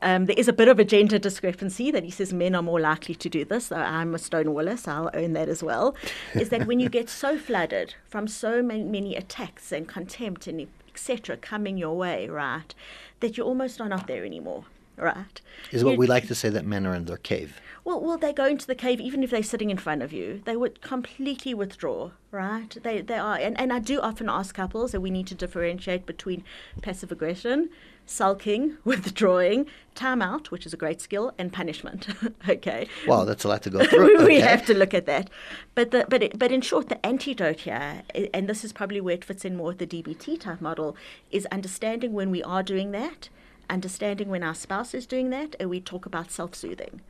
[0.00, 2.80] um, there is a bit of a gender discrepancy that he says men are more
[2.80, 3.66] likely to do this.
[3.66, 5.94] So I'm a stonewaller, so I'll own that as well.
[6.34, 10.68] is that when you get so flooded from so many, many attacks and contempt and
[10.94, 11.36] etc.
[11.36, 12.74] coming your way, right,
[13.20, 14.64] that you almost are not there anymore.
[14.96, 15.40] Right.
[15.70, 17.60] Is what You- we like to say that men are in their cave.
[17.84, 20.42] well, well, they go into the cave even if they're sitting in front of you.
[20.44, 22.70] They would completely withdraw, right?
[22.82, 26.04] They they are, and, and I do often ask couples that we need to differentiate
[26.06, 26.44] between
[26.82, 27.70] passive aggression,
[28.06, 32.08] sulking, withdrawing, timeout, which is a great skill, and punishment.
[32.48, 32.88] okay.
[33.06, 34.18] Wow, that's a lot to go through.
[34.26, 34.40] we Okay.
[34.40, 35.30] have to look at that.
[35.74, 38.02] But the, but it, but in short, the antidote here,
[38.34, 40.96] and this is probably where it fits in more with the DBT type model,
[41.30, 43.28] is understanding when we are doing that,
[43.70, 47.00] understanding when our spouse is doing that, and we talk about self-soothing.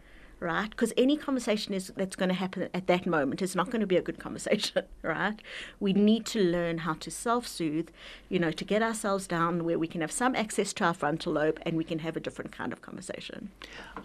[0.43, 0.69] Right?
[0.69, 3.87] Because any conversation is that's going to happen at that moment is not going to
[3.87, 5.41] be a good conversation, right?
[5.81, 7.89] We need to learn how to self-soothe,
[8.29, 11.35] you know, to get ourselves down where we can have some access to our frontal
[11.35, 13.51] lobe and we can have a different kind of conversation.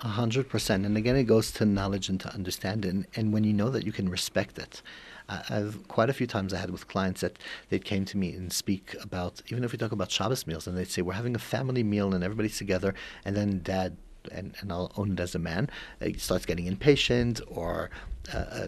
[0.02, 0.86] A hundred percent.
[0.86, 3.06] And again, it goes to knowledge and to understanding.
[3.16, 4.82] And, when you know that you can respect it.
[5.28, 8.54] I've quite a few times I had with clients that they came to me and
[8.54, 11.40] speak about, even if we talk about Shabbos meals, and they'd say, We're having a
[11.40, 12.96] family meal and everybody's together,
[13.26, 13.98] and then dad
[14.32, 15.70] and, and I'll own it as a man,
[16.02, 17.90] he starts getting impatient or
[18.34, 18.68] uh, uh,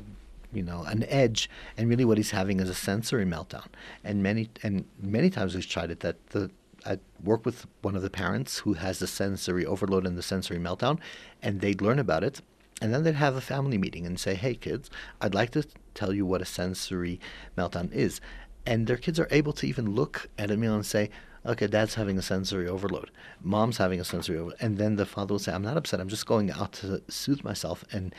[0.53, 3.67] you know an edge, and really what he's having is a sensory meltdown.
[4.03, 6.49] And many and many times we've tried it that the
[6.85, 10.59] I work with one of the parents who has the sensory overload and the sensory
[10.59, 10.99] meltdown,
[11.41, 12.41] and they'd learn about it,
[12.81, 14.89] and then they'd have a family meeting and say, "Hey kids,
[15.21, 17.19] I'd like to tell you what a sensory
[17.57, 18.21] meltdown is,"
[18.65, 21.09] and their kids are able to even look at a meal and say,
[21.45, 25.33] okay, dad's having a sensory overload, mom's having a sensory overload, and then the father
[25.33, 28.13] will say, I'm not upset, I'm just going out to soothe myself and,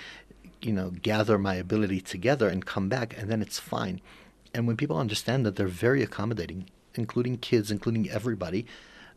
[0.63, 4.01] you know, gather my ability together and come back, and then it's fine.
[4.55, 8.67] And when people understand that they're very accommodating, including kids, including everybody,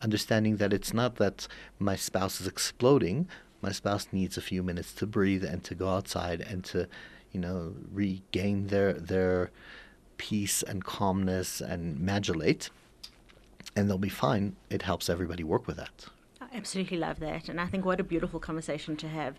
[0.02, 1.48] understanding that it's not that
[1.80, 3.28] my spouse is exploding,
[3.62, 6.88] my spouse needs a few minutes to breathe and to go outside and to,
[7.32, 9.52] you know, regain their their
[10.18, 12.70] peace and calmness and modulate
[13.76, 14.56] and they'll be fine.
[14.70, 16.08] It helps everybody work with that.
[16.42, 17.50] I absolutely love that.
[17.50, 19.36] And I think what a beautiful conversation to have.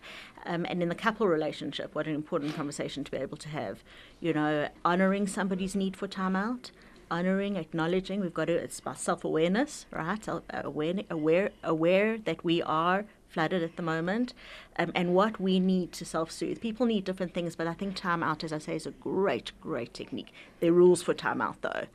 [0.46, 3.84] Um, and in the couple relationship, what an important conversation to be able to have.
[4.20, 6.70] You know, honoring somebody's need for time out,
[7.10, 8.20] honoring, acknowledging.
[8.20, 10.26] We've got to, it's about self awareness, right?
[10.50, 14.32] Aware, aware, aware that we are flooded at the moment,
[14.78, 16.60] um, and what we need to self soothe.
[16.60, 19.50] People need different things, but I think time out, as I say, is a great,
[19.60, 20.32] great technique.
[20.60, 21.86] There are rules for time out, though.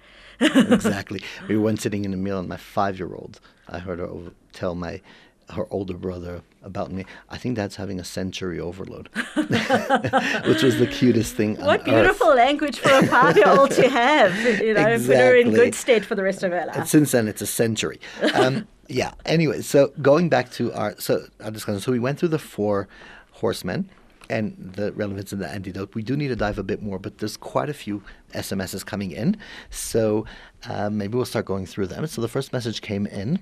[0.41, 1.21] exactly.
[1.47, 4.05] We were once sitting in a meal, and my five year old, I heard her
[4.05, 5.01] over, tell my
[5.51, 7.05] her older brother about me.
[7.29, 11.55] I think that's having a sensory overload, which was the cutest thing.
[11.57, 12.37] What beautiful earth.
[12.37, 14.35] language for a five-year-old to have!
[14.61, 15.07] You know, exactly.
[15.07, 16.75] put her in good stead for the rest of her life.
[16.75, 17.99] And since then, it's a century.
[18.33, 19.13] Um, yeah.
[19.25, 22.87] Anyway, so going back to our so our discussion, so we went through the four
[23.31, 23.89] horsemen
[24.29, 25.95] and the relevance of the antidote.
[25.95, 29.09] We do need to dive a bit more, but there's quite a few SMSs coming
[29.09, 29.37] in,
[29.71, 30.25] so
[30.67, 32.05] uh, maybe we'll start going through them.
[32.05, 33.39] So the first message came in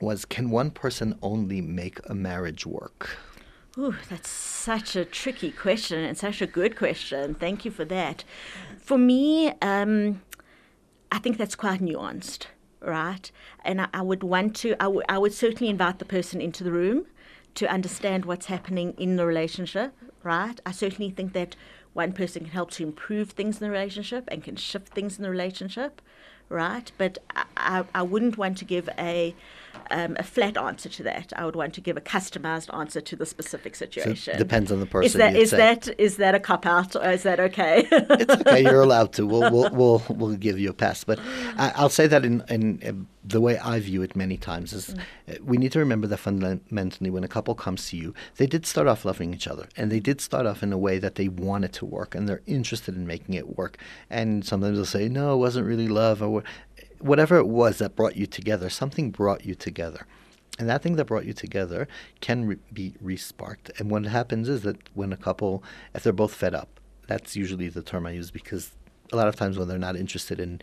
[0.00, 3.18] was, "Can one person only make a marriage work?"
[3.76, 7.34] Ooh, that's such a tricky question and such a good question.
[7.34, 8.24] Thank you for that.
[8.80, 10.22] For me, um,
[11.12, 12.46] I think that's quite nuanced
[12.80, 13.30] right?
[13.64, 16.64] And I, I would want to, I, w- I would certainly invite the person into
[16.64, 17.06] the room
[17.54, 20.60] to understand what's happening in the relationship, right?
[20.64, 21.56] I certainly think that
[21.92, 25.22] one person can help to improve things in the relationship and can shift things in
[25.22, 26.00] the relationship,
[26.48, 26.90] right?
[26.98, 29.34] But I, I, I wouldn't want to give a
[29.90, 31.32] um, a flat answer to that.
[31.36, 34.34] I would want to give a customized answer to the specific situation.
[34.34, 35.06] So depends on the person.
[35.06, 37.86] Is that is that is that a cop out or is that okay?
[37.90, 38.62] it's okay.
[38.62, 39.26] You're allowed to.
[39.26, 41.04] We'll we'll we'll, we'll give you a pass.
[41.04, 41.18] But
[41.56, 44.94] I, will say that in, in, in the way I view it many times is
[45.26, 45.40] mm.
[45.40, 48.86] we need to remember that fundamentally when a couple comes to you, they did start
[48.86, 51.72] off loving each other and they did start off in a way that they wanted
[51.74, 53.78] to work and they're interested in making it work.
[54.08, 56.42] And sometimes they'll say, no, it wasn't really love or
[57.00, 60.06] whatever it was that brought you together, something brought you together.
[60.58, 61.86] And that thing that brought you together
[62.20, 63.78] can re- be resparked.
[63.78, 65.62] And what happens is that when a couple,
[65.94, 68.72] if they're both fed up, that's usually the term I use because
[69.12, 70.60] a lot of times when they're not interested in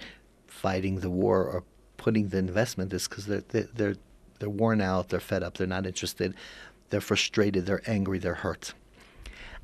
[0.47, 1.63] fighting the war or
[1.97, 3.95] putting the investment is because they're, they're, they're,
[4.39, 6.35] they're worn out, they're fed up, they're not interested,
[6.89, 8.73] they're frustrated, they're angry, they're hurt.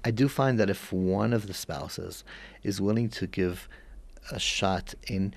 [0.03, 2.23] I do find that if one of the spouses
[2.63, 3.69] is willing to give
[4.31, 5.33] a shot in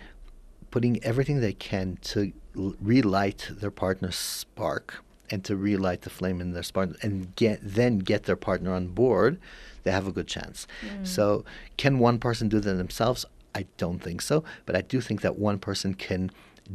[0.75, 6.51] putting everything they can to relight their partner's spark and to relight the flame in
[6.51, 9.39] their spark and get then get their partner on board,
[9.85, 10.67] they have a good chance.
[10.85, 11.07] Mm.
[11.07, 11.45] So,
[11.77, 13.25] can one person do that themselves?
[13.55, 16.33] I don't think so, but I do think that one person can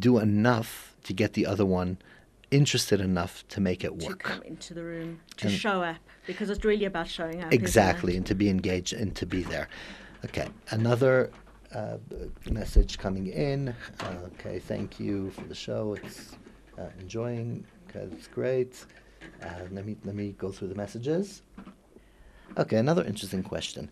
[0.08, 1.98] do enough to get the other one
[2.52, 4.24] interested enough to make it work.
[4.24, 7.52] To come into the room, to and show up, because it's really about showing up.
[7.52, 9.68] Exactly, and to be engaged and to be there.
[10.24, 11.32] Okay, another
[11.74, 11.98] uh,
[12.50, 13.70] message coming in.
[14.00, 15.96] Uh, okay, thank you for the show.
[16.02, 16.36] It's
[16.78, 17.66] uh, enjoying.
[17.90, 18.86] Okay, it's great.
[19.44, 21.42] Uh, let me let me go through the messages.
[22.58, 23.90] Okay, another interesting question.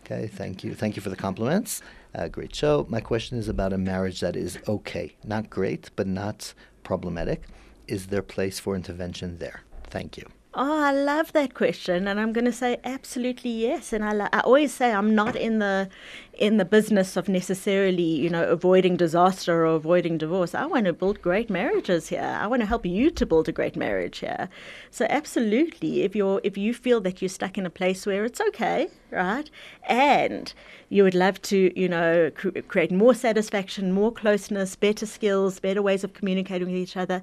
[0.00, 0.74] Okay, thank you.
[0.74, 1.82] Thank you for the compliments.
[2.14, 2.86] Uh, great show.
[2.88, 7.42] My question is about a marriage that is okay, not great, but not problematic.
[7.86, 9.62] Is there place for intervention there?
[9.90, 10.37] Thank you.
[10.54, 13.92] Oh, I love that question, and I'm going to say absolutely yes.
[13.92, 15.88] And I, I always say I'm not in the
[16.32, 20.54] in the business of necessarily, you know, avoiding disaster or avoiding divorce.
[20.54, 22.22] I want to build great marriages here.
[22.40, 24.48] I want to help you to build a great marriage here.
[24.90, 28.40] So absolutely, if you're if you feel that you're stuck in a place where it's
[28.40, 29.50] okay, right,
[29.86, 30.52] and
[30.88, 35.82] you would love to, you know, cr- create more satisfaction, more closeness, better skills, better
[35.82, 37.22] ways of communicating with each other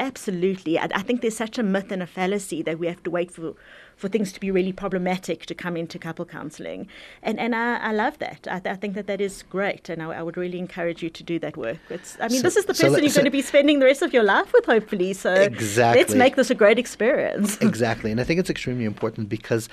[0.00, 0.78] Absolutely.
[0.78, 3.30] I, I, think there's such a myth and a fallacy that we have to wait
[3.30, 3.54] for,
[3.96, 6.88] for things to be really problematic to come into couple counseling.
[7.22, 8.48] And, and I, I love that.
[8.50, 9.88] I, I think that that is great.
[9.88, 11.78] And I, I, would really encourage you to do that work.
[11.90, 13.78] It's, I mean, so, this is the person so you're so going to be spending
[13.78, 15.12] the rest of your life with, hopefully.
[15.12, 16.02] So exactly.
[16.02, 17.56] let's make this a great experience.
[17.60, 18.10] exactly.
[18.10, 19.68] And I think it's extremely important because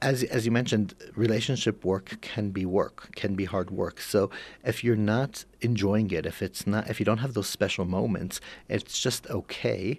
[0.00, 4.00] as as you mentioned, relationship work can be work, can be hard work.
[4.00, 4.30] So
[4.64, 8.40] if you're not enjoying it, if it's not, if you don't have those special moments,
[8.68, 9.98] it's just okay,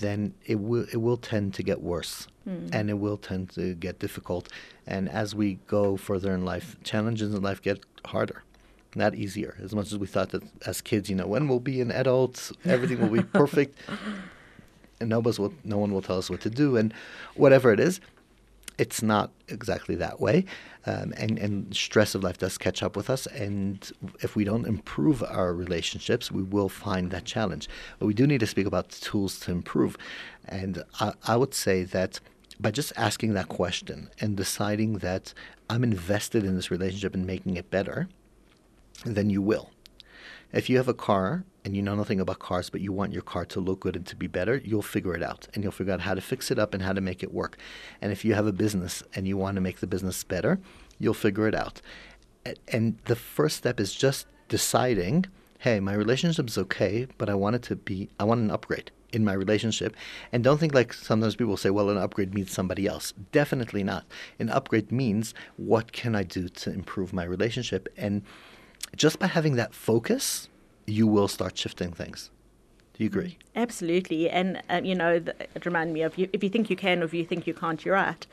[0.00, 2.68] then it will it will tend to get worse, mm.
[2.72, 4.48] and it will tend to get difficult.
[4.86, 8.42] And as we go further in life, challenges in life get harder
[8.94, 9.54] not easier.
[9.62, 12.50] As much as we thought that as kids, you know, when we'll be an adult,
[12.64, 13.78] everything will be perfect,
[14.98, 16.92] and nobody will, no one will tell us what to do, and
[17.34, 18.00] whatever it is,
[18.78, 20.44] it's not exactly that way.
[20.86, 23.26] Um, and, and stress of life does catch up with us.
[23.26, 23.90] And
[24.22, 27.68] if we don't improve our relationships, we will find that challenge.
[27.98, 29.98] But we do need to speak about tools to improve.
[30.46, 32.20] And I, I would say that
[32.60, 35.34] by just asking that question and deciding that
[35.68, 38.08] I'm invested in this relationship and making it better,
[39.04, 39.70] then you will.
[40.52, 43.20] If you have a car and you know nothing about cars, but you want your
[43.20, 45.92] car to look good and to be better, you'll figure it out and you'll figure
[45.92, 47.58] out how to fix it up and how to make it work.
[48.00, 50.58] And if you have a business and you want to make the business better,
[50.98, 51.82] you'll figure it out.
[52.68, 55.26] And the first step is just deciding,
[55.58, 58.90] hey, my relationship is okay, but I want it to be, I want an upgrade
[59.12, 59.94] in my relationship.
[60.32, 63.12] And don't think like sometimes people say, well, an upgrade means somebody else.
[63.30, 64.06] Definitely not.
[64.38, 67.90] An upgrade means what can I do to improve my relationship?
[67.98, 68.22] And
[68.96, 70.48] just by having that focus,
[70.88, 72.30] you will start shifting things.
[72.94, 73.38] Do you agree?
[73.54, 76.74] Absolutely, and um, you know, the, it reminds me of you, if you think you
[76.74, 78.26] can or if you think you can't, you're right.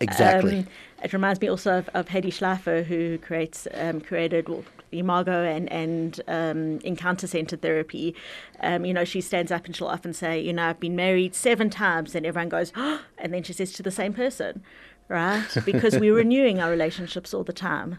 [0.00, 0.60] Exactly.
[0.60, 0.66] Um,
[1.04, 5.70] it reminds me also of, of Hedy Schleifer, who creates um, created well, Imago and
[5.70, 8.14] and um, Encounter Center Therapy.
[8.60, 11.34] Um, you know, she stands up and she'll often say, you know, I've been married
[11.34, 14.62] seven times, and everyone goes, oh, and then she says to the same person,
[15.08, 15.46] right?
[15.66, 17.98] Because we're renewing our relationships all the time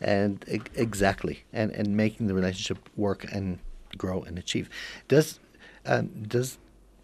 [0.00, 3.58] and exactly and and making the relationship work and
[3.96, 4.68] grow and achieve.
[5.08, 5.40] Does
[5.86, 6.58] um, does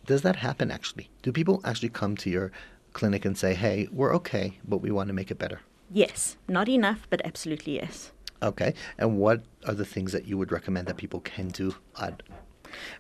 [0.07, 1.09] does that happen actually?
[1.23, 2.53] Do people actually come to your
[2.93, 5.61] clinic and say hey we're okay but we want to make it better
[5.93, 6.37] yes.
[6.49, 8.13] Not enough but absolutely yes.
[8.43, 8.75] Okay.
[8.99, 12.23] And what are the things that you would recommend that people can do at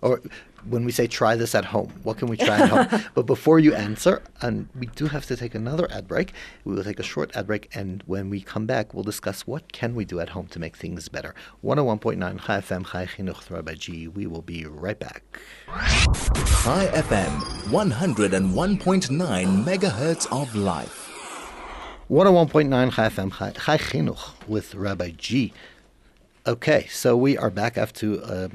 [0.01, 0.21] or
[0.69, 3.03] when we say try this at home, what can we try at home?
[3.15, 6.33] but before you answer, and we do have to take another ad break.
[6.65, 9.73] We will take a short ad break, and when we come back, we'll discuss what
[9.73, 11.35] can we do at home to make things better.
[11.63, 14.09] 101.9 Chai FM, Chai Chinuch by G.
[14.09, 15.23] We will be right back.
[15.67, 21.11] Chai FM, 101.9 megahertz of life.
[22.11, 25.53] 101.9 Chai FM, Chai Chinuch with Rabbi G.
[26.47, 28.23] Okay, so we are back after.
[28.23, 28.49] Uh,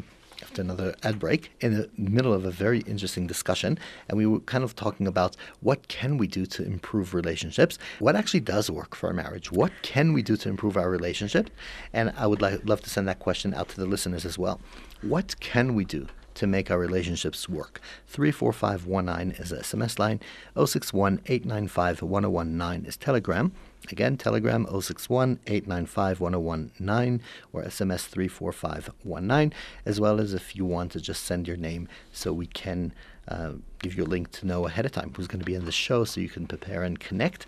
[0.49, 3.77] after another ad break in the middle of a very interesting discussion.
[4.07, 7.77] And we were kind of talking about what can we do to improve relationships?
[7.99, 9.51] What actually does work for our marriage?
[9.51, 11.51] What can we do to improve our relationship?
[11.93, 14.59] And I would love to send that question out to the listeners as well.
[15.03, 16.07] What can we do
[16.39, 17.82] to make our relationships work.
[18.08, 20.21] 34519 is SMS line.
[20.56, 23.52] 061 895 1019 is Telegram.
[23.91, 27.21] Again, Telegram 061 895 1019
[27.52, 29.54] or SMS 34519,
[29.86, 32.93] as well as if you want to just send your name so we can
[33.28, 35.65] uh, give you a link to know ahead of time who's going to be in
[35.65, 37.45] the show so you can prepare and connect.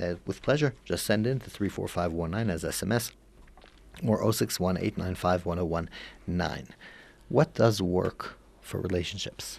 [0.00, 3.12] Uh, with pleasure, just send in to 34519 as SMS
[4.04, 6.68] or 061 895 1019.
[7.32, 9.58] What does work for relationships?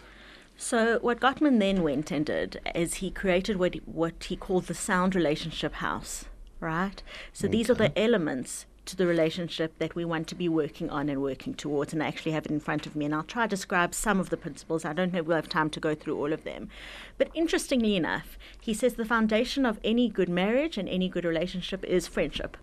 [0.55, 4.67] So what Gottman then went and did is he created what he, what he called
[4.67, 6.25] the sound relationship house,
[6.59, 7.01] right?
[7.33, 7.57] So okay.
[7.57, 11.19] these are the elements to the relationship that we want to be working on and
[11.19, 11.93] working towards.
[11.93, 14.19] And I actually have it in front of me, and I'll try to describe some
[14.19, 14.85] of the principles.
[14.85, 16.69] I don't know if we'll have time to go through all of them.
[17.17, 21.83] But interestingly enough, he says the foundation of any good marriage and any good relationship
[21.85, 22.55] is friendship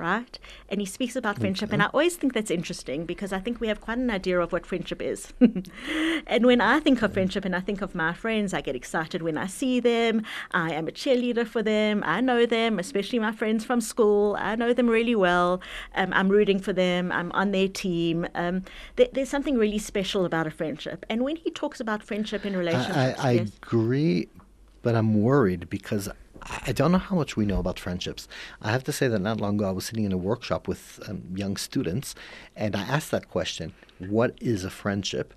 [0.00, 0.38] right?
[0.68, 1.72] And he speaks about friendship.
[1.72, 4.52] And I always think that's interesting because I think we have quite an idea of
[4.52, 5.32] what friendship is.
[6.26, 9.22] and when I think of friendship and I think of my friends, I get excited
[9.22, 10.22] when I see them.
[10.50, 12.02] I am a cheerleader for them.
[12.06, 14.36] I know them, especially my friends from school.
[14.38, 15.60] I know them really well.
[15.94, 17.12] Um, I'm rooting for them.
[17.12, 18.26] I'm on their team.
[18.34, 18.64] Um,
[18.96, 21.04] th- there's something really special about a friendship.
[21.10, 23.50] And when he talks about friendship in relationships, I, I, I yes.
[23.62, 24.28] agree
[24.82, 26.08] but I'm worried because
[26.42, 28.28] I don't know how much we know about friendships.
[28.62, 31.00] I have to say that not long ago I was sitting in a workshop with
[31.06, 32.14] um, young students,
[32.56, 35.34] and I asked that question: What is a friendship?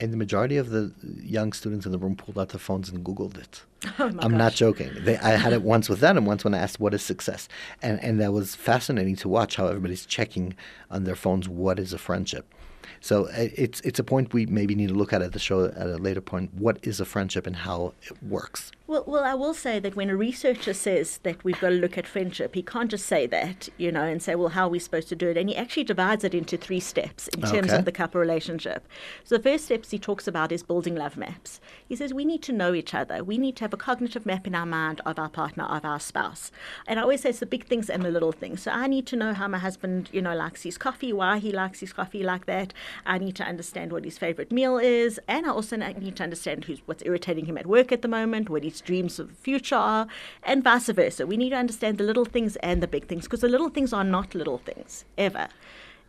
[0.00, 3.04] And the majority of the young students in the room pulled out their phones and
[3.04, 3.64] Googled it.
[3.98, 4.90] Oh I'm not joking.
[4.98, 7.48] They, I had it once with them and once when I asked what is success,
[7.82, 10.54] and and that was fascinating to watch how everybody's checking
[10.90, 12.52] on their phones what is a friendship.
[13.00, 15.66] So uh, it's it's a point we maybe need to look at at the show
[15.66, 16.52] at a later point.
[16.54, 18.72] What is a friendship and how it works?
[18.88, 21.98] Well, well, I will say that when a researcher says that we've got to look
[21.98, 24.78] at friendship, he can't just say that, you know, and say, well, how are we
[24.78, 25.36] supposed to do it?
[25.36, 27.76] And he actually divides it into three steps in terms Okay.
[27.76, 28.88] of the couple relationship.
[29.24, 31.60] So the first steps he talks about is building love maps.
[31.86, 33.22] He says we need to know each other.
[33.22, 36.00] We need to have a cognitive map in our mind of our partner, of our
[36.00, 36.50] spouse.
[36.86, 38.62] And I always say it's the big things and the little things.
[38.62, 41.52] So I need to know how my husband, you know, likes his coffee, why he
[41.52, 42.72] likes his coffee like that.
[43.04, 46.64] I need to understand what his favorite meal is, and I also need to understand
[46.64, 49.76] who's what's irritating him at work at the moment, what his dreams of the future
[49.76, 50.06] are,
[50.42, 51.26] and vice versa.
[51.26, 53.92] We need to understand the little things and the big things because the little things
[53.92, 55.48] are not little things ever.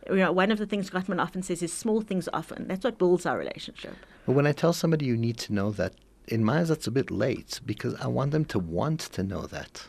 [0.08, 2.68] You know, one of the things Gottman often says is small things often.
[2.68, 3.94] That's what builds our relationship.
[4.24, 5.92] But when I tell somebody you need to know that,
[6.28, 9.46] in my eyes that's a bit late because I want them to want to know
[9.46, 9.86] that.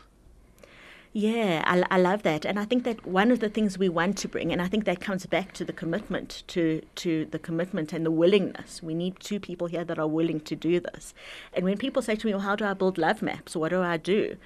[1.14, 4.16] Yeah, I, I love that, and I think that one of the things we want
[4.18, 7.92] to bring, and I think that comes back to the commitment, to to the commitment
[7.92, 8.82] and the willingness.
[8.82, 11.12] We need two people here that are willing to do this.
[11.52, 13.54] And when people say to me, "Well, how do I build love maps?
[13.54, 14.38] What do I do?"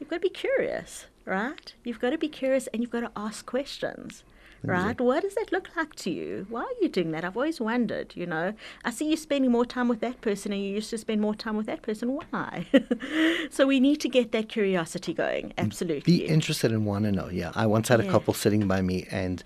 [0.00, 1.74] You've got to be curious, right?
[1.84, 4.24] You've got to be curious, and you've got to ask questions.
[4.68, 4.98] Right?
[5.00, 6.46] What does that look like to you?
[6.48, 7.24] Why are you doing that?
[7.24, 8.54] I've always wondered, you know.
[8.84, 11.34] I see you spending more time with that person and you used to spend more
[11.34, 12.08] time with that person.
[12.30, 12.66] Why?
[13.50, 15.52] so we need to get that curiosity going.
[15.58, 16.18] Absolutely.
[16.18, 17.28] Be interested and want to know.
[17.28, 18.10] Yeah, I once had a Yeah.
[18.10, 19.42] couple sitting by me, and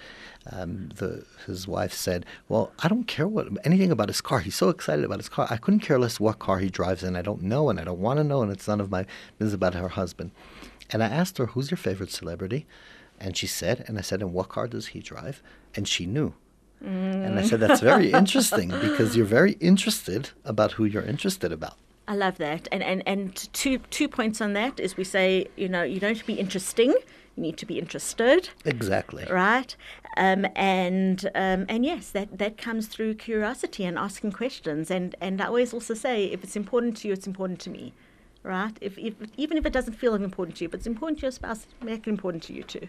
[0.52, 4.40] um, the his wife said, "Well, I don't care what anything about his car.
[4.40, 5.46] He's so excited about his car.
[5.50, 7.98] I couldn't care less what car he drives, and I don't know, and I don't
[8.00, 9.04] want to know, and it's none of my
[9.38, 10.30] business about her husband."
[10.90, 12.66] And I asked her, "Who's your favorite celebrity?"
[13.20, 15.42] And she said, and I said, "And what car does he drive?"
[15.74, 16.34] And she knew.
[16.80, 21.76] And I said, "That's very interesting because you're very interested about who you're interested about."
[22.08, 22.68] I love that.
[22.72, 26.24] And, and, and two, two points on that is we say, you know, you don't
[26.24, 26.88] be interesting,
[27.36, 29.26] you need to be interested, Exactly.
[29.30, 29.76] right?
[30.16, 34.90] Um, and um, and yes, that, that comes through curiosity and asking questions.
[34.90, 37.92] And, and I always also say, if it's important to you, it's important to me,
[38.42, 38.76] right?
[38.80, 41.30] If, if Even if it doesn't feel important to you, but it's important to your
[41.32, 42.88] spouse, make it important to you too.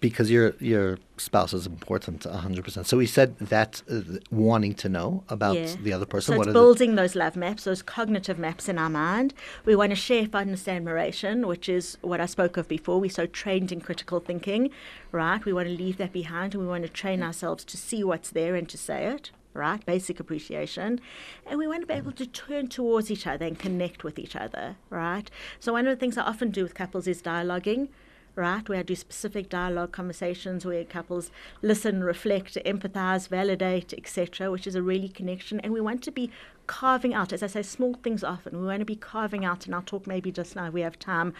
[0.00, 2.84] Because your your spouse is important 100%.
[2.86, 5.74] So we said that uh, wanting to know about Yeah.
[5.82, 8.68] the other person So what it's are the- building those love maps, those cognitive maps
[8.68, 9.32] in our mind.
[9.64, 13.00] We want to share fondness and admiration, which is what I spoke of before.
[13.00, 14.70] We're so trained in critical thinking,
[15.12, 15.42] right?
[15.44, 18.30] We want to leave that behind and we want to train ourselves to see what's
[18.30, 19.84] there and to say it, right?
[19.86, 21.00] Basic appreciation.
[21.46, 24.36] And we want to be able to turn towards each other and connect with each
[24.36, 25.30] other, right?
[25.60, 27.88] So one of the things I often do with couples is dialoguing
[28.36, 28.68] right?
[28.68, 31.30] Where I do specific dialogue conversations where couples
[31.62, 35.58] listen, reflect, empathize, validate, etc., which is a really connection.
[35.60, 36.30] And we want to be
[36.66, 38.60] carving out, as I say, small things often.
[38.60, 41.32] We want to be carving out, and I'll talk maybe just now, we have time,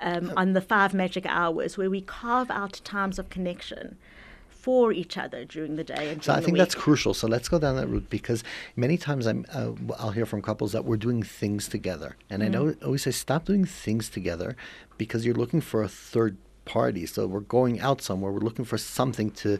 [0.00, 3.98] um, on the five magic hours where we carve out times of connection
[4.64, 7.12] for each other during the day and So I think that's crucial.
[7.20, 8.40] So let's go down that route because
[8.76, 12.48] many times I'm uh, I'll hear from couples that we're doing things together, and I
[12.48, 12.84] know Mm-hmm.
[12.86, 14.56] always say stop doing things together
[14.96, 16.34] because you're looking for a third
[16.64, 17.04] party.
[17.04, 19.58] So we're going out somewhere, we're looking for something to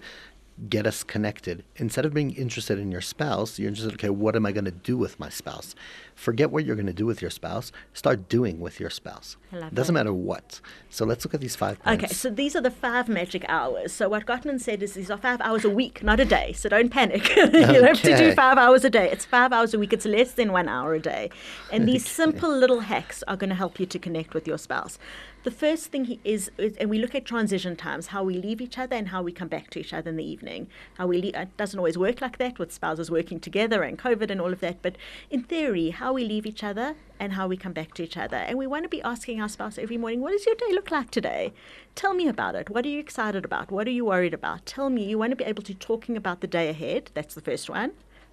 [0.70, 1.64] get us connected.
[1.76, 3.94] Instead of being interested in your spouse, you're interested.
[3.94, 5.74] Okay, what am I going to do with my spouse?
[6.14, 7.72] Forget what you're going to do with your spouse.
[7.92, 9.36] Start doing with your spouse.
[9.52, 10.00] I love Doesn't that.
[10.00, 10.60] matter what.
[10.90, 12.04] So let's look at these five points.
[12.04, 13.92] Okay, so these are the five magic hours.
[13.92, 16.52] So what Gottman said is these are five hours a week, not a day.
[16.52, 17.28] So don't panic.
[17.36, 19.10] you don't have to do five hours a day.
[19.10, 19.92] It's five hours a week.
[19.92, 21.30] It's less than one hour a day.
[21.72, 24.98] And these simple little hacks are going to help you to connect with your spouse.
[25.44, 28.62] The first thing he is, is, and we look at transition times, how we leave
[28.62, 30.68] each other and how we come back to each other in the evening.
[30.96, 34.30] How we leave, it doesn't always work like that with spouses working together and COVID
[34.30, 34.80] and all of that.
[34.80, 34.96] But
[35.30, 38.36] in theory, how we leave each other and how we come back to each other.
[38.36, 40.90] And we want to be asking our spouse every morning, what does your day look
[40.90, 41.54] like today?
[41.94, 42.68] Tell me about it.
[42.68, 43.70] What are you excited about?
[43.70, 44.66] What are you worried about?
[44.66, 45.02] Tell me.
[45.04, 47.10] You want to be able to talking about the day ahead.
[47.14, 47.92] That's the first one,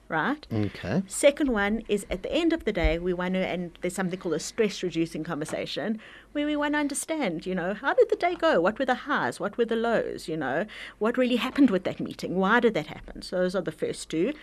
[0.10, 0.46] right?
[0.52, 1.04] Okay.
[1.08, 4.20] Second one is at the end of the day, we want to, and there's something
[4.20, 5.98] called a stress reducing conversation
[6.34, 8.60] where we want to understand, you know, how did the day go?
[8.60, 9.40] What were the highs?
[9.40, 10.28] What were the lows?
[10.28, 10.66] You know,
[11.00, 12.36] what really happened with that meeting?
[12.36, 13.22] Why did that happen?
[13.22, 14.34] So those are the first two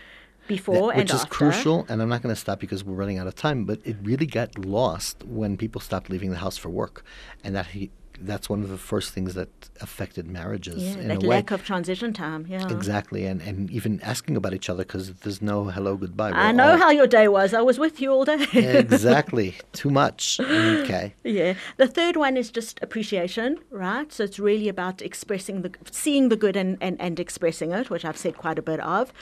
[0.49, 3.19] before That- and which is crucial, and I'm not going to stop because we're running
[3.19, 3.65] out of time.
[3.65, 7.05] But it really got lost when people stopped leaving the house for work,
[7.45, 7.91] and that he
[8.21, 9.49] that's one of the first things that
[9.81, 11.37] affected marriages Yeah, in that a way.
[11.37, 12.47] lack of transition time.
[12.49, 12.69] Yeah.
[12.69, 16.33] Exactly, and, and even asking about each other because there's no hello, goodbye.
[16.33, 17.55] I We're know all- how your day was.
[17.55, 18.45] I was with you all day.
[18.55, 19.55] exactly.
[19.73, 20.41] Too much.
[20.41, 21.15] Okay.
[21.23, 21.55] Yeah.
[21.77, 24.13] The third one is just appreciation, right?
[24.13, 28.05] So it's really about expressing the, seeing the good and, and, and expressing it, which
[28.05, 29.13] I've said quite a bit of.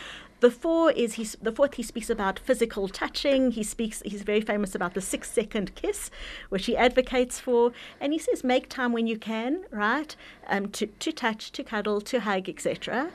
[0.40, 1.74] The four is the fourth.
[1.74, 3.52] He speaks about physical touching.
[3.52, 4.02] He speaks.
[4.04, 6.10] He's very famous about the six second kiss,
[6.50, 10.14] which he advocates for, and he says make time when you can, right?
[10.46, 13.10] Um, to to touch, to cuddle, to hug, etc.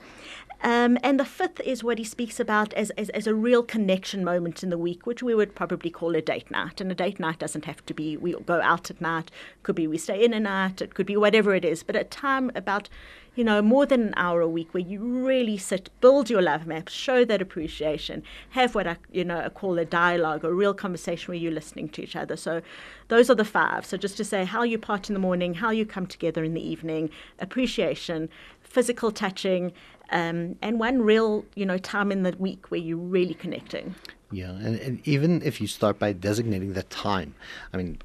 [0.63, 4.23] Um, and the fifth is what he speaks about as, as, as a real connection
[4.23, 6.79] moment in the week, which we would probably call a date night.
[6.79, 9.31] And a date night doesn't have to be we go out at night,
[9.63, 12.03] could be we stay in a night, it could be whatever it is, but a
[12.03, 12.89] time about,
[13.33, 16.67] you know, more than an hour a week where you really sit, build your love
[16.67, 20.75] map, show that appreciation, have what I, you know, I call a dialogue, a real
[20.75, 22.37] conversation where you're listening to each other.
[22.37, 22.61] So
[23.07, 23.83] those are the five.
[23.83, 26.53] So just to say how you part in the morning, how you come together in
[26.53, 27.09] the evening,
[27.39, 28.29] appreciation,
[28.61, 29.73] physical touching,
[30.11, 33.95] um, and one real, you know, time in the week where you're really connecting.
[34.31, 37.35] Yeah, and, and even if you start by designating the time,
[37.73, 37.99] I mean,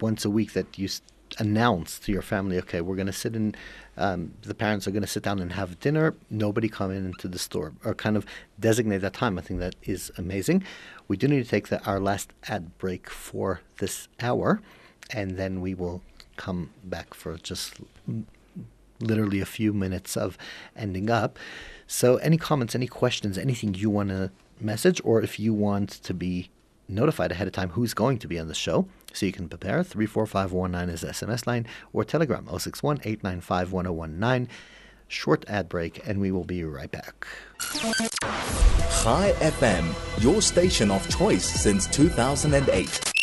[0.00, 0.88] once a week that you
[1.38, 3.54] announce to your family, okay, we're going to sit in,
[3.96, 7.28] um, the parents are going to sit down and have dinner, nobody come in into
[7.28, 8.24] the store, or kind of
[8.58, 9.38] designate that time.
[9.38, 10.64] I think that is amazing.
[11.08, 14.62] We do need to take the, our last ad break for this hour,
[15.10, 16.02] and then we will
[16.36, 17.74] come back for just
[19.00, 20.38] literally a few minutes of
[20.74, 21.38] ending up.
[21.86, 24.30] So, any comments, any questions, anything you want to
[24.60, 26.50] message, or if you want to be
[26.88, 29.82] notified ahead of time who's going to be on the show, so you can prepare.
[29.82, 34.48] 34519 is SMS line, or Telegram 061 895 1019.
[35.08, 37.26] Short ad break, and we will be right back.
[39.02, 43.15] Chai FM, your station of choice since 2008.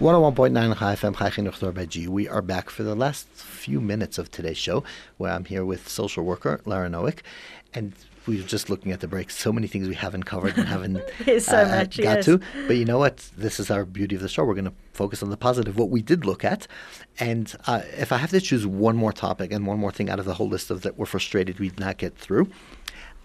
[0.00, 2.08] 101.9 Chai FM, Chai Chinuch G.
[2.08, 4.82] We are back for the last few minutes of today's show,
[5.18, 7.18] where I'm here with social worker Lara Noik,
[7.74, 7.92] and
[8.26, 9.28] we were just looking at the break.
[9.28, 11.02] So many things we haven't covered and haven't
[11.42, 12.24] so much, got yes.
[12.24, 12.40] to.
[12.66, 13.30] But you know what?
[13.36, 14.42] This is our beauty of the show.
[14.42, 16.66] We're going to focus on the positive, what we did look at.
[17.18, 20.18] And uh, if I have to choose one more topic and one more thing out
[20.18, 22.48] of the whole list of that we're frustrated we did not get through,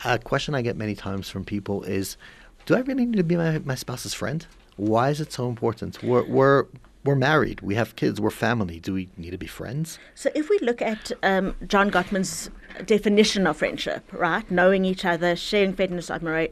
[0.03, 2.17] a question I get many times from people is,
[2.65, 4.45] do I really need to be my, my spouse's friend?
[4.77, 6.03] Why is it so important?
[6.03, 6.65] We're, we're,
[7.05, 7.61] we're married.
[7.61, 8.19] We have kids.
[8.19, 8.79] We're family.
[8.79, 9.99] Do we need to be friends?
[10.15, 12.49] So if we look at um, John Gottman's
[12.85, 16.51] definition of friendship, right, knowing each other, sharing fondness, admira-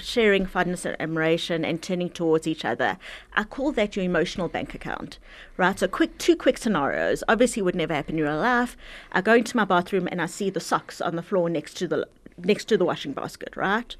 [0.00, 2.98] sharing fondness and admiration, and turning towards each other,
[3.34, 5.18] I call that your emotional bank account,
[5.58, 5.78] right?
[5.78, 7.22] So quick, two quick scenarios.
[7.28, 8.76] Obviously, would never happen in real life.
[9.12, 11.86] I go into my bathroom and I see the socks on the floor next to
[11.86, 12.08] the
[12.38, 13.94] next to the washing basket, right?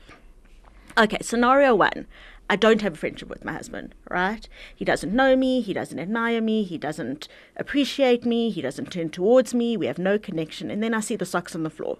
[0.98, 2.06] Okay, scenario one.
[2.51, 4.48] I don't have a friendship with my husband, right?
[4.74, 9.09] He doesn't know me, he doesn't admire me, he doesn't appreciate me, he doesn't turn
[9.09, 11.98] towards me, we have no connection, and then I see the socks on the floor.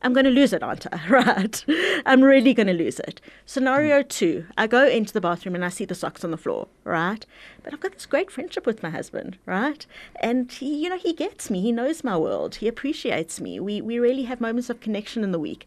[0.00, 1.02] I'm going to lose it, aren't I?
[1.10, 1.62] Right?
[2.06, 3.20] I'm really going to lose it.
[3.44, 4.08] Scenario mm.
[4.08, 7.26] two I go into the bathroom and I see the socks on the floor, right?
[7.62, 9.84] But I've got this great friendship with my husband, right?
[10.22, 13.60] And he, you know, he gets me, he knows my world, he appreciates me.
[13.60, 15.66] We, we really have moments of connection in the week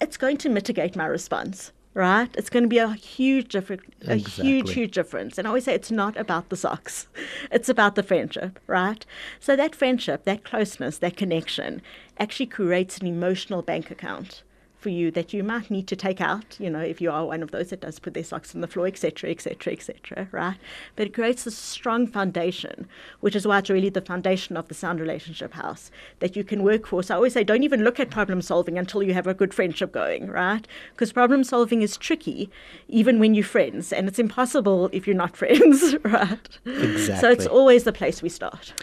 [0.00, 2.30] it's going to mitigate my response right?
[2.36, 5.38] It's going to be a huge difference a huge huge difference.
[5.38, 7.08] And i always say it's not about the socks.
[7.50, 9.04] It's about the friendship right?
[9.40, 11.82] So that friendship that closeness that connection
[12.18, 14.42] actually creates an emotional bank account
[14.82, 17.42] for you that you might need to take out, you know, if you are one
[17.42, 20.56] of those that does put their socks on the floor, etc., etc., etc., right?
[20.96, 22.88] But it creates a strong foundation,
[23.20, 26.62] which is why it's really the foundation of the sound relationship house that you can
[26.62, 27.02] work for.
[27.02, 29.54] So I always say, don't even look at problem solving until you have a good
[29.54, 30.66] friendship going, right?
[30.92, 32.50] Because problem solving is tricky,
[32.88, 36.58] even when you're friends, and it's impossible if you're not friends, right?
[36.66, 37.20] Exactly.
[37.20, 38.74] So it's always the place we start.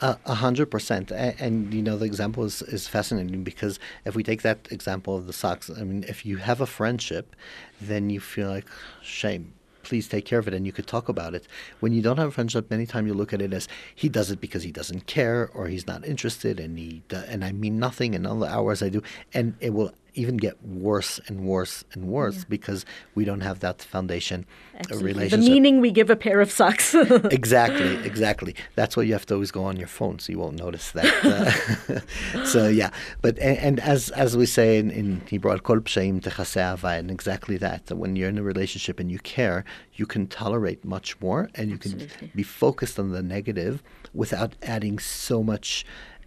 [0.00, 4.42] A hundred percent, and you know the example is, is fascinating because if we take
[4.42, 7.34] that example of the socks, I mean, if you have a friendship,
[7.80, 8.66] then you feel like
[9.02, 9.54] shame.
[9.82, 11.46] Please take care of it, and you could talk about it.
[11.80, 14.30] When you don't have a friendship, many times you look at it as he does
[14.30, 18.14] it because he doesn't care or he's not interested, and he and I mean nothing,
[18.14, 22.06] and all the hours I do, and it will even get worse and worse and
[22.06, 22.84] worse because
[23.14, 25.28] we don't have that foundation a Absolutely.
[25.28, 26.94] The meaning we give a pair of socks.
[27.30, 28.56] exactly, exactly.
[28.74, 31.04] That's why you have to always go on your phone, so you won't notice that.
[31.24, 32.90] Uh, so yeah,
[33.22, 37.86] but and, and as as we say in, in Hebrew, kol and exactly that.
[37.86, 41.70] That when you're in a relationship and you care, you can tolerate much more, and
[41.70, 42.06] you Absolutely.
[42.06, 45.84] can be focused on the negative without adding so much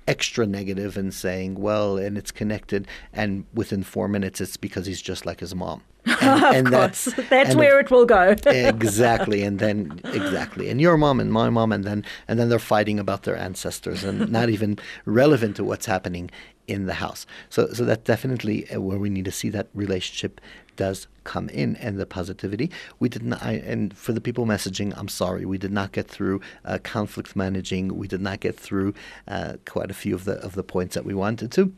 [0.08, 5.02] extra negative and saying, well, and it's connected, and within four minutes, it's because he's
[5.02, 5.84] just like his mom.
[6.22, 6.70] of course.
[6.72, 8.36] That's, that's and where it will go.
[8.46, 9.44] exactly.
[9.44, 10.70] And then exactly.
[10.70, 14.04] And your mom and my mom and then and then they're fighting about their ancestors
[14.04, 16.32] and not even relevant to what's happening
[16.68, 17.26] in the house.
[17.50, 20.40] So so that's definitely uh, where we need to see that relationship
[20.78, 22.72] does come in and the positivity.
[23.00, 26.08] We did not, I, and for the people messaging, I'm sorry, we did not get
[26.08, 27.98] through uh, conflict managing.
[27.98, 28.94] We did not get through
[29.28, 31.74] uh, quite a few of the of the points that we wanted to.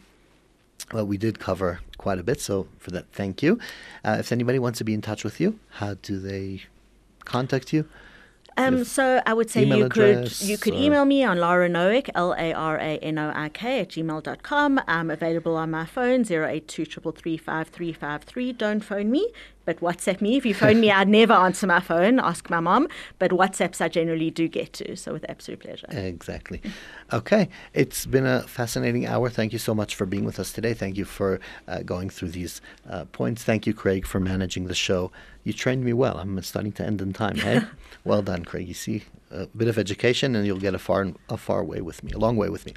[0.94, 3.60] Well, we did cover quite a bit, so for that, thank you.
[4.04, 6.64] Uh, if anybody wants to be in touch with you, how do they
[7.26, 7.86] contact you?
[8.60, 12.34] Um, so I would say you could you could email me on Lara Noik, L
[12.38, 14.82] A R A N O I K at gmail.com.
[14.88, 16.86] I'm available on my phone, 082
[18.54, 19.32] Don't phone me
[19.70, 20.36] but WhatsApp me.
[20.36, 22.20] If you phone me, I'd never answer my phone.
[22.20, 22.88] Ask my mom.
[23.20, 24.96] But WhatsApps I generally do get to.
[24.96, 25.86] So with absolute pleasure.
[25.92, 26.60] Exactly.
[27.14, 27.50] Okay.
[27.76, 29.30] It's been a fascinating hour.
[29.30, 30.74] Thank you so much for being with us today.
[30.74, 33.44] Thank you for uh, going through these uh, points.
[33.44, 35.12] Thank you, Craig, for managing the show.
[35.44, 36.18] You trained me well.
[36.18, 37.36] I'm starting to end in time.
[37.36, 37.62] Hey,
[38.04, 38.68] well done, Craig.
[38.68, 42.04] You see, a bit of education, and you'll get a far a far way with
[42.04, 42.74] me, a long way with me.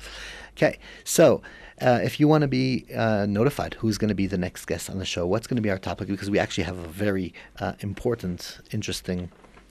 [0.56, 1.42] Okay, so
[1.80, 4.90] uh, if you want to be uh, notified who's going to be the next guest
[4.90, 7.32] on the show, what's going to be our topic, because we actually have a very
[7.58, 9.30] uh, important, interesting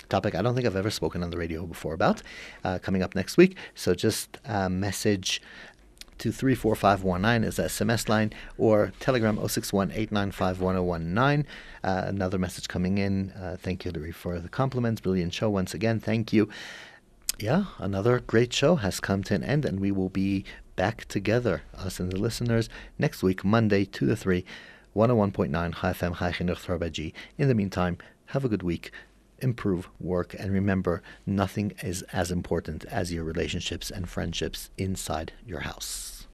[0.10, 2.22] topic I don't think I've ever spoken on the radio before about
[2.66, 3.56] uh, coming up next week.
[3.76, 5.42] So just uh, message
[6.22, 11.44] to 34519 is the SMS line or Telegram 061 uh,
[11.84, 13.32] another message coming in.
[13.32, 15.02] Uh, thank you, Larry, for the compliments.
[15.02, 16.00] Brilliant show once again.
[16.00, 16.48] Thank you.
[17.40, 20.46] Yeah, another great show has come to an end, and we will be
[20.76, 22.70] back together, us and the listeners,
[23.00, 24.46] next week, Monday, 2 to 3,
[24.96, 25.52] 101.9
[25.82, 27.98] Chai FM Chai Chinuch In the meantime,
[28.28, 28.92] have a good week,
[29.42, 35.62] improve, work, and remember, nothing is as important as your relationships and friendships inside your
[35.62, 36.21] house.